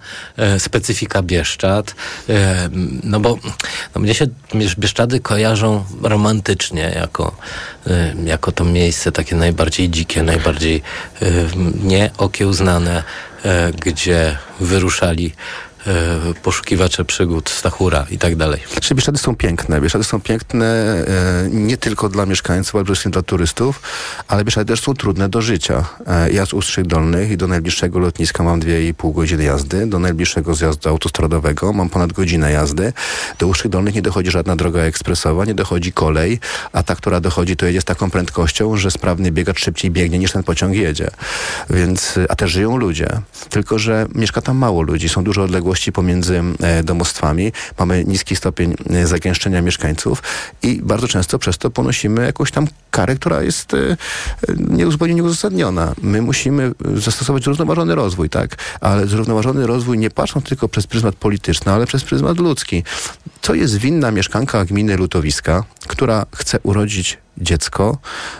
specyfika 0.57 1.21
Bieszczad? 1.21 1.95
No 3.03 3.19
bo 3.19 3.37
no 3.95 4.01
mnie 4.01 4.13
się 4.13 4.27
Biesz- 4.55 4.75
Bieszczady 4.79 5.19
kojarzą 5.19 5.85
romantycznie 6.01 6.93
jako, 6.95 7.35
jako 8.25 8.51
to 8.51 8.63
miejsce 8.65 9.11
takie 9.11 9.35
najbardziej 9.35 9.89
dzikie, 9.89 10.23
najbardziej 10.23 10.81
nieokiełznane, 11.83 13.03
e, 13.43 13.71
gdzie 13.73 14.37
wyruszali 14.59 15.33
poszukiwacze 16.43 17.05
przygód, 17.05 17.49
Stachura 17.49 18.05
i 18.11 18.17
tak 18.17 18.35
dalej. 18.35 18.59
Znaczy, 18.71 18.95
Bieszczady 18.95 19.17
są 19.17 19.35
piękne. 19.35 19.81
Bieszczady 19.81 20.03
są 20.03 20.21
piękne 20.21 20.65
e, 20.65 21.49
nie 21.51 21.77
tylko 21.77 22.09
dla 22.09 22.25
mieszkańców, 22.25 22.75
ale 22.75 22.83
przede 22.83 22.95
wszystkim 22.95 23.11
dla 23.11 23.21
turystów, 23.21 23.81
ale 24.27 24.43
Bieszczady 24.43 24.65
też 24.73 24.81
są 24.81 24.93
trudne 24.93 25.29
do 25.29 25.41
życia. 25.41 25.85
E, 26.07 26.31
ja 26.31 26.45
z 26.45 26.53
Ustrzyk 26.53 26.87
Dolnych 26.87 27.31
i 27.31 27.37
do 27.37 27.47
najbliższego 27.47 27.99
lotniska 27.99 28.43
mam 28.43 28.59
2,5 28.59 29.13
godziny 29.13 29.43
jazdy, 29.43 29.87
do 29.87 29.99
najbliższego 29.99 30.55
zjazdu 30.55 30.89
autostradowego 30.89 31.73
mam 31.73 31.89
ponad 31.89 32.13
godzinę 32.13 32.51
jazdy. 32.51 32.93
Do 33.39 33.47
Ustrzyk 33.47 33.71
Dolnych 33.71 33.95
nie 33.95 34.01
dochodzi 34.01 34.31
żadna 34.31 34.55
droga 34.55 34.81
ekspresowa, 34.81 35.45
nie 35.45 35.53
dochodzi 35.53 35.91
kolej, 35.91 36.39
a 36.73 36.83
ta, 36.83 36.95
która 36.95 37.19
dochodzi, 37.19 37.55
to 37.55 37.65
jedzie 37.65 37.81
z 37.81 37.85
taką 37.85 38.11
prędkością, 38.11 38.77
że 38.77 38.91
sprawny 38.91 39.31
biegacz 39.31 39.59
szybciej 39.59 39.91
biegnie 39.91 40.19
niż 40.19 40.31
ten 40.31 40.43
pociąg 40.43 40.75
jedzie. 40.75 41.09
Więc, 41.69 42.19
a 42.29 42.35
też 42.35 42.51
żyją 42.51 42.77
ludzie. 42.77 43.07
Tylko, 43.49 43.79
że 43.79 44.05
mieszka 44.15 44.41
tam 44.41 44.57
mało 44.57 44.81
ludzi, 44.81 45.09
są 45.09 45.23
duże 45.23 45.43
odległości 45.43 45.76
pomiędzy 45.91 46.43
e, 46.59 46.83
domostwami, 46.83 47.51
mamy 47.79 48.05
niski 48.05 48.35
stopień 48.35 48.75
e, 48.89 49.07
zagęszczenia 49.07 49.61
mieszkańców 49.61 50.23
i 50.63 50.81
bardzo 50.83 51.07
często 51.07 51.39
przez 51.39 51.57
to 51.57 51.69
ponosimy 51.69 52.25
jakąś 52.25 52.51
tam 52.51 52.67
karę, 52.91 53.15
która 53.15 53.41
jest 53.41 53.73
e, 53.73 53.77
e, 53.77 53.95
niezupełnie 54.57 55.15
nieuzasadniona. 55.15 55.93
My 56.01 56.21
musimy 56.21 56.71
zastosować 56.95 57.43
zrównoważony 57.43 57.95
rozwój, 57.95 58.29
tak? 58.29 58.55
Ale 58.81 59.07
zrównoważony 59.07 59.67
rozwój 59.67 59.97
nie 59.97 60.09
patrząc 60.09 60.45
tylko 60.45 60.69
przez 60.69 60.87
pryzmat 60.87 61.15
polityczny, 61.15 61.71
ale 61.71 61.85
przez 61.85 62.03
pryzmat 62.03 62.37
ludzki. 62.37 62.83
Co 63.41 63.53
jest 63.53 63.77
winna 63.77 64.11
mieszkanka 64.11 64.65
gminy 64.65 64.97
Lutowiska, 64.97 65.63
która 65.87 66.25
chce 66.35 66.59
urodzić 66.63 67.17
dziecko, 67.37 67.97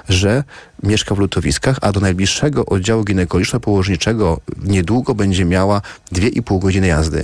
że 0.10 0.44
mieszka 0.84 1.16
w 1.16 1.20
lutowiskach, 1.20 1.78
a 1.82 1.92
do 1.92 2.00
najbliższego 2.00 2.66
oddziału 2.66 3.04
ginekologiczno-położniczego 3.04 4.38
niedługo 4.64 5.16
będzie 5.16 5.46
miała 5.46 5.82
2,5 6.14 6.60
godziny 6.60 6.88
jazdy. 6.88 7.24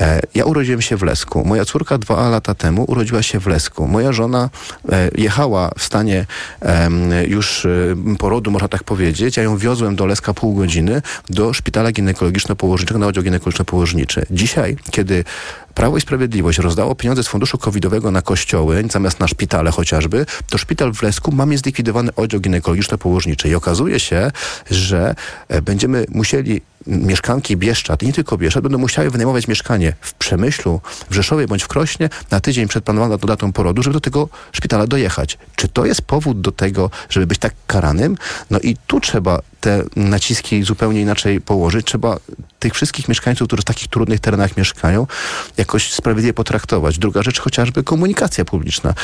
E, 0.00 0.20
ja 0.34 0.44
urodziłem 0.44 0.82
się 0.82 0.96
w 0.96 1.02
Lesku. 1.02 1.44
Moja 1.44 1.64
córka 1.64 1.98
dwa 1.98 2.28
lata 2.28 2.54
temu 2.54 2.84
urodziła 2.88 3.22
się 3.22 3.40
w 3.40 3.46
Lesku. 3.46 3.88
Moja 3.88 4.12
żona 4.12 4.50
e, 4.92 5.10
jechała 5.14 5.70
w 5.78 5.82
stanie 5.82 6.26
e, 6.62 6.88
już 7.26 7.66
porodu, 8.18 8.50
można 8.50 8.68
tak 8.68 8.84
powiedzieć. 8.84 9.36
Ja 9.36 9.42
ją 9.42 9.56
wiozłem 9.56 9.96
do 9.96 10.06
Leska 10.06 10.34
pół 10.34 10.54
godziny 10.54 11.02
do 11.30 11.52
szpitala 11.52 11.92
ginekologiczno-położniczego 11.92 12.98
na 12.98 13.06
oddział 13.06 13.24
ginekologiczno-położniczy. 13.24 14.26
Dzisiaj, 14.30 14.76
kiedy 14.90 15.24
Prawo 15.74 15.96
i 15.96 16.00
Sprawiedliwość 16.00 16.58
rozdało 16.58 16.94
pieniądze 16.94 17.22
z 17.22 17.28
funduszu 17.28 17.58
covidowego 17.58 18.10
na 18.10 18.22
kościoły, 18.22 18.84
zamiast 18.90 19.20
na 19.20 19.28
szpitale 19.28 19.70
chociażby, 19.70 20.26
to 20.50 20.58
szpital 20.58 20.92
w 20.92 21.02
Lesku 21.02 21.32
ma 21.32 21.46
zlikwidowany 21.56 22.14
oddział 22.14 22.40
ginekologiczno-położniczy. 22.40 23.48
I 23.48 23.54
okazuje 23.54 24.00
się, 24.00 24.30
że 24.70 25.14
e, 25.48 25.62
będziemy 25.62 26.06
musieli 26.08 26.60
mieszkanki 26.86 27.56
Bieszczad 27.56 28.02
i 28.02 28.06
nie 28.06 28.12
tylko 28.12 28.38
Bieszczad 28.38 28.62
będą 28.62 28.78
musiały 28.78 29.10
wynajmować 29.10 29.48
mieszkanie 29.48 29.92
w 30.00 30.14
Przemyślu, 30.14 30.80
w 31.10 31.14
Rzeszowie 31.14 31.46
bądź 31.46 31.62
w 31.62 31.68
Krośnie 31.68 32.08
na 32.30 32.40
tydzień 32.40 32.68
przed 32.68 32.84
planowaną 32.84 33.16
datą 33.16 33.52
porodu, 33.52 33.82
żeby 33.82 33.94
do 33.94 34.00
tego 34.00 34.28
szpitala 34.52 34.86
dojechać. 34.86 35.38
Czy 35.56 35.68
to 35.68 35.86
jest 35.86 36.02
powód 36.02 36.40
do 36.40 36.52
tego, 36.52 36.90
żeby 37.10 37.26
być 37.26 37.38
tak 37.38 37.54
karanym? 37.66 38.16
No 38.50 38.58
i 38.58 38.76
tu 38.86 39.00
trzeba 39.00 39.40
te 39.62 39.84
naciski 39.96 40.62
zupełnie 40.62 41.00
inaczej 41.00 41.40
położyć. 41.40 41.86
Trzeba 41.86 42.18
tych 42.58 42.74
wszystkich 42.74 43.08
mieszkańców, 43.08 43.48
którzy 43.48 43.62
w 43.62 43.64
takich 43.64 43.88
trudnych 43.88 44.20
terenach 44.20 44.56
mieszkają, 44.56 45.06
jakoś 45.56 45.92
sprawiedliwie 45.92 46.34
potraktować. 46.34 46.98
Druga 46.98 47.22
rzecz, 47.22 47.40
chociażby 47.40 47.82
komunikacja 47.82 48.44
publiczna. 48.44 48.94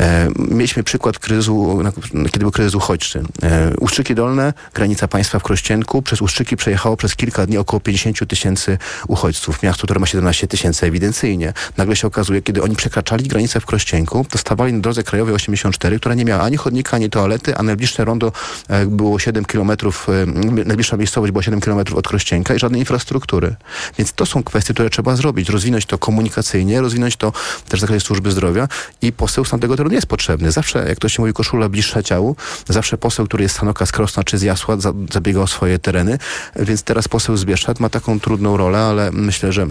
E, 0.00 0.28
mieliśmy 0.38 0.82
przykład 0.82 1.18
kryzysu, 1.18 1.82
kiedy 2.12 2.38
był 2.38 2.50
kryzys 2.50 2.74
uchodźczy. 2.74 3.22
E, 3.42 3.72
Uszczyki 3.80 4.14
Dolne, 4.14 4.52
granica 4.74 5.08
państwa 5.08 5.38
w 5.38 5.42
Krościenku, 5.42 6.02
przez 6.02 6.22
Uszczyki 6.22 6.56
przejechało 6.56 6.96
przez 6.96 7.16
kilka 7.16 7.27
dni 7.46 7.58
około 7.58 7.80
50 7.80 8.28
tysięcy 8.28 8.78
uchodźców. 9.08 9.62
Miasto, 9.62 9.82
które 9.84 10.00
ma 10.00 10.06
17 10.06 10.46
tysięcy 10.46 10.86
ewidencyjnie. 10.86 11.52
Nagle 11.76 11.96
się 11.96 12.06
okazuje, 12.06 12.42
kiedy 12.42 12.62
oni 12.62 12.76
przekraczali 12.76 13.28
granicę 13.28 13.60
w 13.60 13.66
Krościenku, 13.66 14.26
to 14.30 14.38
stawali 14.38 14.72
na 14.72 14.80
drodze 14.80 15.02
krajowej 15.02 15.34
84, 15.34 15.98
która 15.98 16.14
nie 16.14 16.24
miała 16.24 16.42
ani 16.42 16.56
chodnika, 16.56 16.96
ani 16.96 17.10
toalety, 17.10 17.56
a 17.56 17.62
najbliższe 17.62 18.04
rondo 18.04 18.32
e, 18.68 18.86
było 18.86 19.18
7 19.18 19.44
kilometrów, 19.44 20.06
e, 20.08 20.26
najbliższa 20.64 20.96
miejscowość 20.96 21.32
była 21.32 21.42
7 21.42 21.60
kilometrów 21.60 21.98
od 21.98 22.08
Krościenka 22.08 22.54
i 22.54 22.58
żadnej 22.58 22.80
infrastruktury. 22.80 23.56
Więc 23.98 24.12
to 24.12 24.26
są 24.26 24.42
kwestie, 24.42 24.74
które 24.74 24.90
trzeba 24.90 25.16
zrobić. 25.16 25.48
Rozwinąć 25.48 25.86
to 25.86 25.98
komunikacyjnie, 25.98 26.80
rozwinąć 26.80 27.16
to 27.16 27.32
też 27.68 27.80
w 27.80 27.80
zakresie 27.80 28.06
służby 28.06 28.30
zdrowia 28.30 28.68
i 29.02 29.12
poseł 29.12 29.44
z 29.44 29.50
tamtego 29.50 29.76
terenu 29.76 29.94
jest 29.94 30.06
potrzebny. 30.06 30.52
Zawsze, 30.52 30.88
jak 30.88 30.98
to 30.98 31.08
się 31.08 31.22
mówi, 31.22 31.32
koszula 31.32 31.68
bliższa 31.68 32.02
ciału, 32.02 32.36
zawsze 32.68 32.98
poseł, 32.98 33.26
który 33.26 33.42
jest 33.42 33.54
z 33.54 33.58
Sanoka, 33.58 33.86
z 33.86 33.92
Krosna 33.92 34.24
czy 34.24 34.38
z 34.38 34.42
Jasła, 34.42 34.76
zabiega 35.12 35.40
o 35.40 35.46
swoje 35.46 35.78
tereny, 35.78 36.18
więc 36.56 36.82
teraz 36.82 37.08
poseł 37.08 37.17
z 37.18 37.44
Bieszczad 37.44 37.80
ma 37.80 37.88
taką 37.88 38.20
trudną 38.20 38.56
rolę, 38.56 38.78
ale 38.78 39.10
myślę, 39.12 39.52
że 39.52 39.66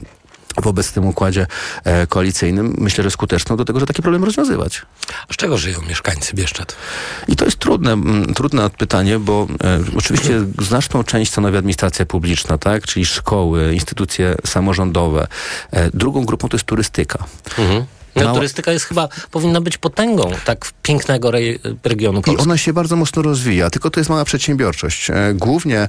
w 0.61 0.67
obecnym 0.67 1.05
układzie 1.05 1.47
e, 1.83 2.07
koalicyjnym, 2.07 2.75
myślę, 2.77 3.03
że 3.03 3.11
skuteczną 3.11 3.57
do 3.57 3.65
tego, 3.65 3.79
że 3.79 3.85
takie 3.85 4.01
problemy 4.01 4.25
rozwiązywać. 4.25 4.81
A 5.29 5.33
z 5.33 5.35
czego 5.35 5.57
żyją 5.57 5.81
mieszkańcy 5.89 6.35
Bieszczad? 6.35 6.75
I 7.27 7.35
to 7.35 7.45
jest 7.45 7.57
trudne, 7.57 7.91
m, 7.91 8.33
trudne 8.35 8.69
pytanie, 8.69 9.19
bo 9.19 9.47
e, 9.63 9.79
oczywiście 9.97 10.45
znaczną 10.61 11.03
część 11.03 11.31
stanowi 11.31 11.57
administracja 11.57 12.05
publiczna, 12.05 12.57
tak? 12.57 12.85
czyli 12.85 13.05
szkoły, 13.05 13.73
instytucje 13.73 14.35
samorządowe. 14.45 15.27
E, 15.71 15.91
drugą 15.91 16.25
grupą 16.25 16.49
to 16.49 16.57
jest 16.57 16.65
turystyka. 16.65 17.25
Mhm. 17.57 17.85
No, 18.25 18.33
turystyka 18.33 18.71
jest 18.71 18.85
chyba, 18.85 19.09
powinna 19.31 19.61
być 19.61 19.77
potęgą 19.77 20.31
tak 20.45 20.71
pięknego 20.81 21.29
re 21.29 21.39
regionu 21.83 22.21
Polski. 22.21 22.43
I 22.43 22.45
ona 22.45 22.57
się 22.57 22.73
bardzo 22.73 22.95
mocno 22.95 23.21
rozwija, 23.21 23.69
tylko 23.69 23.89
to 23.89 23.99
jest 23.99 24.09
mała 24.09 24.25
przedsiębiorczość. 24.25 25.09
E, 25.09 25.33
głównie 25.33 25.87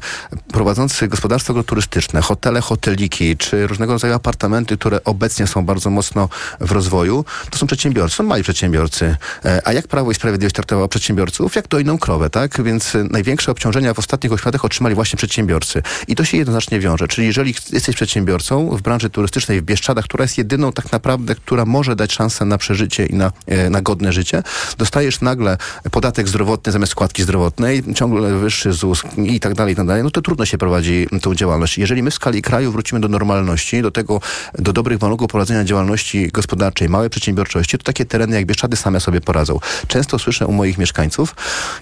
prowadzący 0.52 1.08
gospodarstwa 1.08 1.52
agroturystyczne, 1.52 2.20
hotele, 2.20 2.60
hoteliki, 2.60 3.36
czy 3.36 3.66
różnego 3.66 3.92
rodzaju 3.92 4.14
apartamenty, 4.14 4.76
które 4.76 5.04
obecnie 5.04 5.46
są 5.46 5.64
bardzo 5.64 5.90
mocno 5.90 6.28
w 6.60 6.72
rozwoju, 6.72 7.24
to 7.50 7.58
są 7.58 7.66
przedsiębiorcy, 7.66 8.16
są 8.16 8.24
mali 8.24 8.42
przedsiębiorcy. 8.42 9.16
E, 9.44 9.62
a 9.64 9.72
jak 9.72 9.88
Prawo 9.88 10.10
i 10.10 10.14
Sprawiedliwość 10.14 10.54
traktowało 10.54 10.88
przedsiębiorców? 10.88 11.56
Jak 11.56 11.68
to 11.68 11.78
inną 11.78 11.98
krowę, 11.98 12.30
tak? 12.30 12.62
Więc 12.62 12.92
największe 13.10 13.52
obciążenia 13.52 13.94
w 13.94 13.98
ostatnich 13.98 14.32
ośmiu 14.32 14.48
latach 14.48 14.64
otrzymali 14.64 14.94
właśnie 14.94 15.16
przedsiębiorcy. 15.16 15.82
I 16.08 16.16
to 16.16 16.24
się 16.24 16.36
jednoznacznie 16.36 16.80
wiąże. 16.80 17.08
Czyli 17.08 17.26
jeżeli 17.26 17.54
jesteś 17.72 17.96
przedsiębiorcą 17.96 18.76
w 18.76 18.82
branży 18.82 19.10
turystycznej 19.10 19.60
w 19.60 19.64
Bieszczadach, 19.64 20.04
która 20.04 20.24
jest 20.24 20.38
jedyną 20.38 20.72
tak 20.72 20.92
naprawdę, 20.92 21.34
która 21.34 21.64
może 21.64 21.96
dać 21.96 22.17
szansę 22.18 22.44
na 22.44 22.58
przeżycie 22.58 23.06
i 23.06 23.14
na, 23.14 23.32
e, 23.46 23.70
na 23.70 23.82
godne 23.82 24.12
życie, 24.12 24.42
dostajesz 24.78 25.20
nagle 25.20 25.56
podatek 25.90 26.28
zdrowotny 26.28 26.72
zamiast 26.72 26.92
składki 26.92 27.22
zdrowotnej, 27.22 27.82
ciągle 27.94 28.38
wyższy 28.38 28.72
ZUS 28.72 29.02
i 29.16 29.40
tak 29.40 29.54
dalej, 29.54 29.72
i 29.72 29.76
tak 29.76 29.86
dalej, 29.86 30.02
no 30.02 30.10
to 30.10 30.22
trudno 30.22 30.44
się 30.46 30.58
prowadzi 30.58 31.06
tą 31.22 31.34
działalność. 31.34 31.78
Jeżeli 31.78 32.02
my 32.02 32.10
w 32.10 32.14
skali 32.14 32.42
kraju 32.42 32.72
wrócimy 32.72 33.00
do 33.00 33.08
normalności, 33.08 33.82
do 33.82 33.90
tego, 33.90 34.20
do 34.58 34.72
dobrych 34.72 34.98
warunków 34.98 35.28
prowadzenia 35.28 35.64
działalności 35.64 36.28
gospodarczej, 36.32 36.88
małej 36.88 37.10
przedsiębiorczości, 37.10 37.78
to 37.78 37.84
takie 37.84 38.04
tereny 38.04 38.36
jak 38.36 38.46
Bieszczady 38.46 38.76
same 38.76 39.00
sobie 39.00 39.20
poradzą. 39.20 39.58
Często 39.88 40.18
słyszę 40.18 40.46
u 40.46 40.52
moich 40.52 40.78
mieszkańców, 40.78 41.34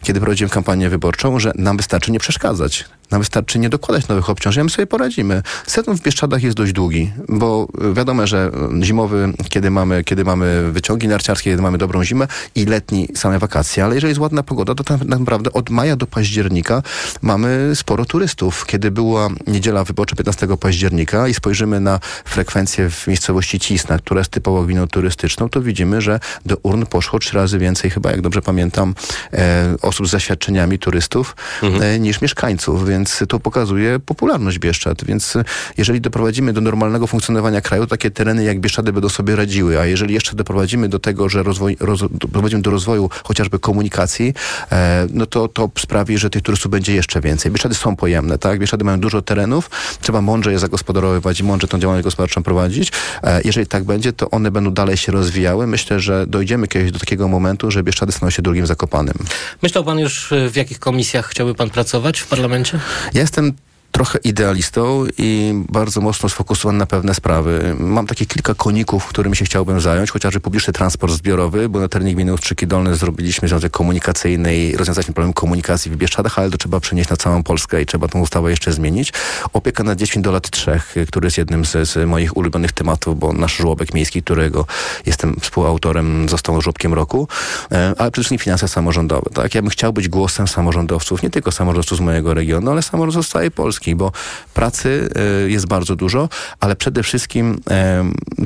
kiedy 0.02 0.20
prowadziłem 0.20 0.50
kampanię 0.50 0.90
wyborczą, 0.90 1.38
że 1.38 1.52
nam 1.54 1.76
wystarczy 1.76 2.12
nie 2.12 2.18
przeszkadzać. 2.18 2.84
Nam 3.10 3.20
wystarczy 3.20 3.58
nie 3.58 3.68
dokładać 3.68 4.08
nowych 4.08 4.30
obciążeń, 4.30 4.64
my 4.64 4.70
sobie 4.70 4.86
poradzimy. 4.86 5.42
Sezon 5.66 5.96
w 5.96 6.02
Bieszczadach 6.02 6.42
jest 6.42 6.56
dość 6.56 6.72
długi, 6.72 7.12
bo 7.28 7.68
wiadomo, 7.94 8.26
że 8.26 8.50
zimowy, 8.82 9.32
kiedy 9.48 9.70
mamy, 9.70 10.04
kiedy 10.04 10.24
mamy 10.24 10.72
wyciągi 10.72 11.08
narciarskie, 11.08 11.50
kiedy 11.50 11.62
mamy 11.62 11.78
dobrą 11.78 12.04
zimę 12.04 12.26
i 12.54 12.64
letni 12.64 13.08
same 13.14 13.38
wakacje, 13.38 13.84
ale 13.84 13.94
jeżeli 13.94 14.10
jest 14.10 14.20
ładna 14.20 14.42
pogoda, 14.42 14.74
to 14.74 14.84
tak 14.84 15.04
naprawdę 15.04 15.52
od 15.52 15.70
maja 15.70 15.96
do 15.96 16.06
października 16.06 16.82
mamy 17.22 17.70
sporo 17.74 18.04
turystów. 18.04 18.66
Kiedy 18.66 18.90
była 18.90 19.28
niedziela 19.46 19.84
wyborcza 19.84 20.16
15 20.16 20.46
października 20.60 21.28
i 21.28 21.34
spojrzymy 21.34 21.80
na 21.80 22.00
frekwencję 22.24 22.90
w 22.90 23.06
miejscowości 23.06 23.60
Cisna, 23.60 23.98
która 23.98 24.20
jest 24.20 24.30
typowo 24.30 24.62
gminą 24.62 24.86
turystyczną, 24.86 25.48
to 25.48 25.62
widzimy, 25.62 26.00
że 26.00 26.20
do 26.46 26.56
urn 26.62 26.86
poszło 26.86 27.18
trzy 27.18 27.36
razy 27.36 27.58
więcej, 27.58 27.90
chyba 27.90 28.10
jak 28.10 28.20
dobrze 28.20 28.42
pamiętam, 28.42 28.94
e, 29.32 29.74
osób 29.82 30.08
z 30.08 30.10
zaświadczeniami 30.10 30.78
turystów 30.78 31.36
mhm. 31.62 31.82
e, 31.82 31.98
niż 31.98 32.20
mieszkańców, 32.20 32.84
więc 32.96 33.24
to 33.28 33.40
pokazuje 33.40 33.98
popularność 33.98 34.58
Bieszczad. 34.58 35.04
Więc 35.04 35.34
jeżeli 35.76 36.00
doprowadzimy 36.00 36.52
do 36.52 36.60
normalnego 36.60 37.06
funkcjonowania 37.06 37.60
kraju, 37.60 37.86
takie 37.86 38.10
tereny 38.10 38.44
jak 38.44 38.60
Bieszczady 38.60 38.92
będą 38.92 39.08
sobie 39.08 39.36
radziły, 39.36 39.80
a 39.80 39.86
jeżeli 39.86 40.14
jeszcze 40.14 40.36
doprowadzimy 40.36 40.88
do 40.88 40.98
tego, 40.98 41.28
że 41.28 41.42
rozwoj, 41.42 41.76
roz, 41.80 42.00
doprowadzimy 42.10 42.62
do 42.62 42.70
rozwoju 42.70 43.10
chociażby 43.24 43.58
komunikacji, 43.58 44.34
e, 44.72 45.06
no 45.10 45.26
to 45.26 45.48
to 45.48 45.70
sprawi, 45.78 46.18
że 46.18 46.30
tych 46.30 46.42
turystów 46.42 46.70
będzie 46.70 46.94
jeszcze 46.94 47.20
więcej. 47.20 47.52
Bieszczady 47.52 47.74
są 47.74 47.96
pojemne, 47.96 48.38
tak? 48.38 48.58
Bieszczady 48.58 48.84
mają 48.84 49.00
dużo 49.00 49.22
terenów, 49.22 49.70
trzeba 50.00 50.20
mądrze 50.20 50.52
je 50.52 50.58
zagospodarowywać 50.58 51.40
i 51.40 51.44
mądrze 51.44 51.68
tą 51.68 51.78
działalność 51.78 52.04
gospodarczą 52.04 52.42
prowadzić. 52.42 52.92
E, 53.22 53.40
jeżeli 53.44 53.66
tak 53.66 53.84
będzie, 53.84 54.12
to 54.12 54.30
one 54.30 54.50
będą 54.50 54.70
dalej 54.70 54.96
się 54.96 55.12
rozwijały. 55.12 55.66
Myślę, 55.66 56.00
że 56.00 56.26
dojdziemy 56.26 56.68
kiedyś 56.68 56.92
do 56.92 56.98
takiego 56.98 57.28
momentu, 57.28 57.70
że 57.70 57.82
Bieszczady 57.82 58.12
staną 58.12 58.30
się 58.30 58.42
drugim 58.42 58.66
Zakopanym. 58.66 59.14
Myślał 59.62 59.84
pan 59.84 59.98
już, 59.98 60.32
w 60.50 60.56
jakich 60.56 60.78
komisjach 60.78 61.28
chciałby 61.28 61.54
pan 61.54 61.70
pracować 61.70 62.20
w 62.20 62.26
parlamencie? 62.26 62.80
Ja 63.12 63.20
jestem 63.20 63.56
trochę 63.92 64.18
idealistą 64.24 65.04
i 65.18 65.52
bardzo 65.68 66.00
mocno 66.00 66.28
sfokusowany 66.28 66.78
na 66.78 66.86
pewne 66.86 67.14
sprawy. 67.14 67.76
Mam 67.78 68.06
takie 68.06 68.26
kilka 68.26 68.54
koników, 68.54 69.06
którymi 69.06 69.36
się 69.36 69.44
chciałbym 69.44 69.80
zająć, 69.80 70.10
chociażby 70.10 70.40
publiczny 70.40 70.72
transport 70.72 71.12
zbiorowy, 71.12 71.68
bo 71.68 71.80
na 71.80 71.88
terenie 71.88 72.14
gminy 72.14 72.34
Ustrzyki 72.34 72.66
Dolne 72.66 72.96
zrobiliśmy 72.96 73.48
związek 73.48 73.72
komunikacyjny 73.72 74.56
i 74.56 74.76
rozwiązaliśmy 74.76 75.14
problem 75.14 75.32
komunikacji 75.32 75.90
w 75.90 75.96
Bieszczadach, 75.96 76.38
ale 76.38 76.50
to 76.50 76.58
trzeba 76.58 76.80
przenieść 76.80 77.10
na 77.10 77.16
całą 77.16 77.42
Polskę 77.42 77.82
i 77.82 77.86
trzeba 77.86 78.08
tę 78.08 78.18
ustawę 78.18 78.50
jeszcze 78.50 78.72
zmienić. 78.72 79.12
Opieka 79.52 79.84
nad 79.84 79.98
dziećmi 79.98 80.22
do 80.22 80.32
lat 80.32 80.50
trzech, 80.50 80.94
który 81.08 81.26
jest 81.26 81.38
jednym 81.38 81.64
z, 81.64 81.88
z 81.88 82.08
moich 82.08 82.36
ulubionych 82.36 82.72
tematów, 82.72 83.18
bo 83.18 83.32
nasz 83.32 83.56
żłobek 83.56 83.94
miejski, 83.94 84.22
którego 84.22 84.66
jestem 85.06 85.36
współautorem, 85.40 86.28
został 86.28 86.60
żłobkiem 86.60 86.94
roku, 86.94 87.28
e, 87.72 87.86
ale 87.86 87.94
przede 87.94 88.12
wszystkim 88.12 88.38
finanse 88.38 88.68
samorządowe. 88.68 89.30
Tak? 89.34 89.54
Ja 89.54 89.62
bym 89.62 89.70
chciał 89.70 89.92
być 89.92 90.08
głosem 90.08 90.48
samorządowców, 90.48 91.22
nie 91.22 91.30
tylko 91.30 91.52
samorządowców 91.52 91.98
z 91.98 92.00
mojego 92.00 92.34
regionu, 92.34 92.70
ale 92.70 92.82
samorządowców 92.82 93.26
z 93.26 93.32
całej 93.32 93.50
Polski 93.50 93.75
bo 93.96 94.12
pracy 94.54 95.08
e, 95.44 95.50
jest 95.50 95.66
bardzo 95.66 95.96
dużo, 95.96 96.28
ale 96.60 96.76
przede 96.76 97.02
wszystkim 97.02 97.60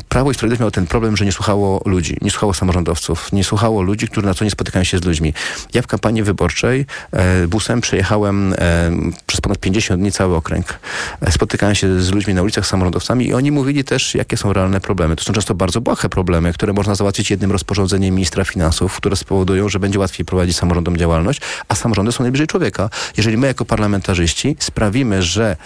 Prawo 0.08 0.30
i 0.30 0.34
Sprawiedliwość 0.34 0.60
miało 0.60 0.70
ten 0.70 0.86
problem, 0.86 1.16
że 1.16 1.24
nie 1.24 1.32
słuchało 1.32 1.82
ludzi, 1.84 2.16
nie 2.22 2.30
słuchało 2.30 2.54
samorządowców, 2.54 3.32
nie 3.32 3.44
słuchało 3.44 3.82
ludzi, 3.82 4.08
którzy 4.08 4.26
na 4.26 4.34
co 4.34 4.44
nie 4.44 4.50
spotykają 4.50 4.84
się 4.84 4.98
z 4.98 5.04
ludźmi. 5.04 5.34
Ja 5.74 5.82
w 5.82 5.86
kampanii 5.86 6.22
wyborczej 6.22 6.86
e, 7.12 7.46
busem 7.46 7.80
przejechałem 7.80 8.54
przez 9.26 9.40
ponad 9.40 9.58
50 9.58 10.00
dni 10.00 10.12
cały 10.12 10.36
okręg. 10.36 10.78
E, 11.20 11.32
spotykałem 11.32 11.74
się 11.74 12.00
z 12.02 12.10
ludźmi 12.10 12.34
na 12.34 12.42
ulicach, 12.42 12.66
samorządowcami 12.66 13.26
i 13.26 13.34
oni 13.34 13.50
mówili 13.50 13.84
też, 13.84 14.14
jakie 14.14 14.36
są 14.36 14.52
realne 14.52 14.80
problemy. 14.80 15.16
To 15.16 15.24
są 15.24 15.32
często 15.32 15.54
bardzo 15.54 15.80
błahe 15.80 16.08
problemy, 16.08 16.52
które 16.52 16.72
można 16.72 16.94
załatwić 16.94 17.30
jednym 17.30 17.52
rozporządzeniem 17.52 18.14
ministra 18.14 18.44
finansów, 18.44 18.96
które 18.96 19.16
spowodują, 19.16 19.68
że 19.68 19.80
będzie 19.80 19.98
łatwiej 19.98 20.26
prowadzić 20.26 20.56
samorządom 20.56 20.96
działalność, 20.96 21.40
a 21.68 21.74
samorządy 21.74 22.12
są 22.12 22.24
najbliżej 22.24 22.46
człowieka. 22.46 22.90
Jeżeli 23.16 23.36
my 23.36 23.46
jako 23.46 23.64
parlamentarzyści 23.64 24.56
sprawimy, 24.58 25.19
że 25.22 25.56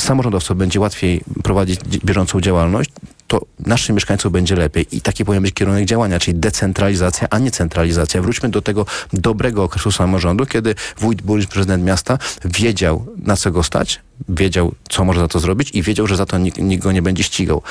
samorządowcom 0.00 0.58
będzie 0.58 0.80
łatwiej 0.80 1.20
prowadzić 1.42 1.80
bieżącą 2.04 2.40
działalność, 2.40 2.90
to 3.26 3.40
naszym 3.66 3.94
mieszkańcom 3.94 4.32
będzie 4.32 4.56
lepiej. 4.56 4.86
I 4.92 5.00
taki 5.00 5.24
powinien 5.24 5.42
być 5.42 5.54
kierunek 5.54 5.84
działania, 5.84 6.18
czyli 6.18 6.38
decentralizacja, 6.38 7.28
a 7.30 7.38
nie 7.38 7.50
centralizacja. 7.50 8.22
Wróćmy 8.22 8.48
do 8.48 8.62
tego 8.62 8.86
dobrego 9.12 9.64
okresu 9.64 9.92
samorządu, 9.92 10.46
kiedy 10.46 10.74
wójt, 10.98 11.22
burmistrz, 11.22 11.52
prezydent 11.52 11.84
miasta 11.84 12.18
wiedział, 12.44 13.06
na 13.16 13.36
co 13.36 13.50
go 13.50 13.62
stać, 13.62 14.00
wiedział, 14.28 14.74
co 14.88 15.04
może 15.04 15.20
za 15.20 15.28
to 15.28 15.40
zrobić 15.40 15.70
i 15.74 15.82
wiedział, 15.82 16.06
że 16.06 16.16
za 16.16 16.26
to 16.26 16.38
nikt, 16.38 16.58
nikt 16.58 16.82
go 16.82 16.92
nie 16.92 17.02
będzie 17.02 17.22
ścigał. 17.22 17.62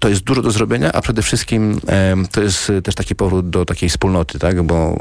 To 0.00 0.08
jest 0.08 0.22
dużo 0.22 0.42
do 0.42 0.50
zrobienia, 0.50 0.92
a 0.92 1.00
przede 1.00 1.22
wszystkim 1.22 1.80
to 2.32 2.42
jest 2.42 2.70
e, 2.70 2.82
też 2.82 2.94
taki 2.94 3.14
powrót 3.14 3.50
do 3.50 3.64
takiej 3.64 3.88
wspólnoty, 3.88 4.38
tak? 4.38 4.62
Bo 4.62 4.98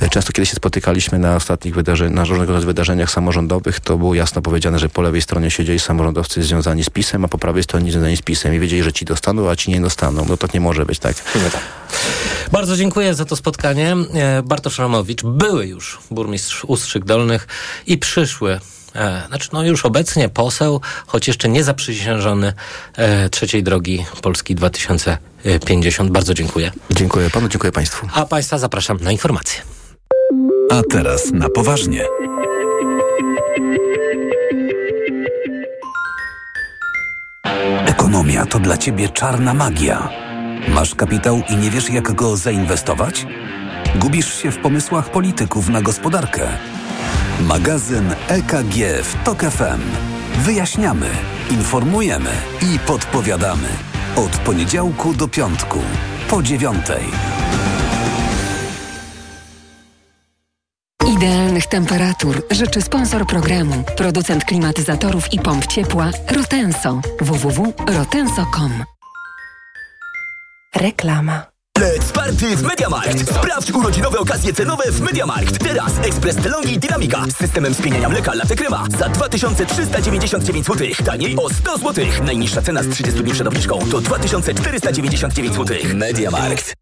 e, 0.00 0.08
często 0.08 0.32
kiedy 0.32 0.46
się 0.46 0.56
spotykaliśmy 0.56 1.18
na 1.18 1.36
ostatnich 1.36 1.74
wydarzeniach, 1.74 2.14
na 2.14 2.24
różnego 2.24 2.52
rodzaju 2.52 2.66
wydarzeniach 2.66 3.10
samorządowych, 3.10 3.80
to 3.80 3.98
było 3.98 4.14
jasno 4.14 4.42
powiedziane, 4.42 4.78
że 4.78 4.88
po 4.88 5.02
lewej 5.02 5.22
stronie 5.22 5.50
siedzieli 5.50 5.78
samorządowcy 5.78 6.42
związani 6.42 6.84
z 6.84 6.90
PiSem, 6.90 7.24
a 7.24 7.28
po 7.28 7.38
prawej 7.38 7.62
stronie 7.62 7.92
związani 7.92 8.16
z 8.16 8.22
PiSem 8.22 8.54
i 8.54 8.58
wiedzieli, 8.58 8.82
że 8.82 8.92
ci 8.92 9.04
dostaną, 9.04 9.50
a 9.50 9.56
ci 9.56 9.70
nie 9.70 9.80
dostaną. 9.80 10.24
No 10.28 10.36
tak 10.36 10.54
nie 10.54 10.60
może 10.60 10.86
być, 10.86 10.98
tak? 10.98 11.16
Bardzo 12.52 12.76
dziękuję 12.76 13.14
za 13.14 13.24
to 13.24 13.36
spotkanie. 13.36 13.96
E, 14.14 14.42
Bartosz 14.42 14.78
Ramowicz, 14.78 15.22
były 15.22 15.66
już 15.66 15.98
burmistrz 16.10 16.64
Ustrzyk 16.64 17.04
Dolnych 17.04 17.46
i 17.86 17.98
przyszły 17.98 18.60
znaczy, 19.28 19.48
no 19.52 19.62
już 19.62 19.84
obecnie 19.84 20.28
poseł, 20.28 20.80
choć 21.06 21.28
jeszcze 21.28 21.48
nie 21.48 21.64
zaprzysiężony 21.64 22.52
e, 22.96 23.28
trzeciej 23.28 23.62
drogi 23.62 24.04
Polski 24.22 24.54
2050. 24.54 26.10
Bardzo 26.10 26.34
dziękuję. 26.34 26.70
Dziękuję 26.90 27.30
panu, 27.30 27.48
dziękuję 27.48 27.72
państwu. 27.72 28.08
A 28.14 28.26
państwa 28.26 28.58
zapraszam 28.58 28.98
na 29.00 29.12
informacje. 29.12 29.62
A 30.70 30.82
teraz 30.90 31.32
na 31.32 31.48
poważnie. 31.48 32.04
Ekonomia 37.86 38.46
to 38.46 38.58
dla 38.58 38.76
ciebie 38.76 39.08
czarna 39.08 39.54
magia. 39.54 40.08
Masz 40.68 40.94
kapitał 40.94 41.42
i 41.48 41.56
nie 41.56 41.70
wiesz, 41.70 41.90
jak 41.90 42.12
go 42.12 42.36
zainwestować? 42.36 43.26
Gubisz 43.96 44.42
się 44.42 44.50
w 44.50 44.58
pomysłach 44.58 45.10
polityków 45.10 45.68
na 45.68 45.82
gospodarkę. 45.82 46.48
Magazyn 47.40 48.14
EKG 48.28 49.02
w 49.02 49.24
TOK 49.24 49.40
FM. 49.40 49.80
Wyjaśniamy, 50.38 51.06
informujemy 51.50 52.30
i 52.62 52.78
podpowiadamy. 52.78 53.68
Od 54.16 54.30
poniedziałku 54.36 55.14
do 55.14 55.28
piątku, 55.28 55.78
po 56.30 56.42
dziewiątej. 56.42 57.04
Idealnych 61.16 61.66
temperatur 61.66 62.42
życzy 62.50 62.82
sponsor 62.82 63.26
programu, 63.26 63.84
producent 63.96 64.44
klimatyzatorów 64.44 65.32
i 65.32 65.38
pomp 65.38 65.66
ciepła 65.66 66.10
Rotenso. 66.30 67.00
www.rotenso.com 67.20 68.84
Reklama. 70.76 71.53
Let's 71.78 72.12
party 72.12 72.56
w 72.56 72.62
MediaMarkt! 72.62 73.30
Sprawdź 73.30 73.70
urodzinowe 73.70 74.18
okazje 74.18 74.52
cenowe 74.52 74.92
w 74.92 75.00
MediaMarkt. 75.00 75.58
Teraz 75.58 75.92
ekspres 76.02 76.36
Telongi 76.36 76.78
Dynamika 76.78 77.24
z 77.28 77.36
systemem 77.36 77.74
spieniania 77.74 78.08
mleka 78.08 78.34
Latte 78.34 78.56
Crema 78.56 78.84
za 78.98 79.08
2399 79.08 80.66
zł. 80.66 80.88
Taniej 81.04 81.36
o 81.36 81.50
100 81.50 81.78
zł. 81.78 82.04
Najniższa 82.24 82.62
cena 82.62 82.82
z 82.82 82.88
30 82.88 83.22
dni 83.22 83.32
przed 83.32 83.46
obniżką 83.46 83.78
to 83.90 84.00
2499 84.00 85.54
zł. 85.54 85.76
MediaMarkt. 85.94 86.74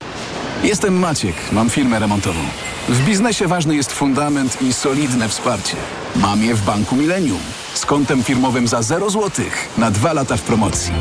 Jestem 0.64 0.98
Maciek, 0.98 1.34
mam 1.52 1.70
firmę 1.70 1.98
remontową. 1.98 2.40
W 2.88 3.04
biznesie 3.04 3.46
ważny 3.46 3.76
jest 3.76 3.92
fundament 3.92 4.62
i 4.62 4.72
solidne 4.72 5.28
wsparcie. 5.28 5.76
Mam 6.16 6.42
je 6.42 6.54
w 6.54 6.64
Banku 6.64 6.96
Millennium 6.96 7.40
z 7.74 7.86
kontem 7.86 8.22
firmowym 8.22 8.68
za 8.68 8.82
0 8.82 9.10
zł 9.10 9.44
na 9.78 9.90
dwa 9.90 10.12
lata 10.12 10.36
w 10.36 10.42
promocji. 10.42 10.92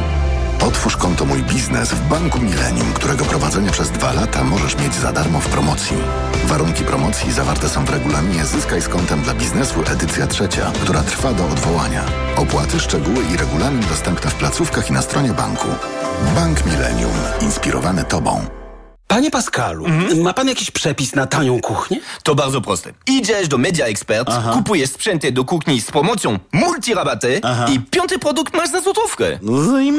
Otwórz 0.67 0.97
konto 0.97 1.25
Mój 1.25 1.43
Biznes 1.43 1.89
w 1.89 2.07
Banku 2.07 2.39
Millennium, 2.39 2.93
którego 2.93 3.25
prowadzenie 3.25 3.71
przez 3.71 3.89
dwa 3.89 4.13
lata 4.13 4.43
możesz 4.43 4.77
mieć 4.77 4.93
za 4.93 5.11
darmo 5.11 5.39
w 5.39 5.47
promocji. 5.47 5.97
Warunki 6.45 6.83
promocji 6.83 7.31
zawarte 7.31 7.69
są 7.69 7.85
w 7.85 7.89
regulaminie 7.89 8.45
Zyskaj 8.45 8.81
z 8.81 8.87
kontem 8.87 9.21
dla 9.21 9.33
biznesu 9.33 9.83
edycja 9.91 10.27
trzecia, 10.27 10.71
która 10.83 11.03
trwa 11.03 11.33
do 11.33 11.45
odwołania. 11.45 12.03
Opłaty, 12.35 12.79
szczegóły 12.79 13.23
i 13.33 13.37
regulamin 13.37 13.83
dostępne 13.89 14.31
w 14.31 14.35
placówkach 14.35 14.89
i 14.89 14.93
na 14.93 15.01
stronie 15.01 15.29
banku. 15.33 15.67
Bank 16.35 16.65
Millennium. 16.65 17.11
Inspirowany 17.41 18.03
Tobą. 18.03 18.45
Panie 19.07 19.31
Pascalu, 19.31 19.85
ma 20.23 20.33
pan 20.33 20.47
jakiś 20.47 20.71
przepis 20.71 21.15
na 21.15 21.27
tanią 21.27 21.61
kuchnię? 21.61 21.99
To 22.23 22.35
bardzo 22.35 22.61
proste. 22.61 22.93
Idziesz 23.07 23.47
do 23.47 23.57
Media 23.57 23.85
Expert, 23.85 24.29
Aha. 24.31 24.51
kupujesz 24.53 24.89
sprzęty 24.89 25.31
do 25.31 25.45
kuchni 25.45 25.81
z 25.81 25.91
promocją 25.91 26.39
multirabaty 26.53 27.41
i 27.73 27.79
piąty 27.79 28.19
produkt 28.19 28.53
masz 28.53 28.71
za 28.71 28.81
złotówkę. 28.81 29.39
No 29.41 29.79
i 29.79 29.89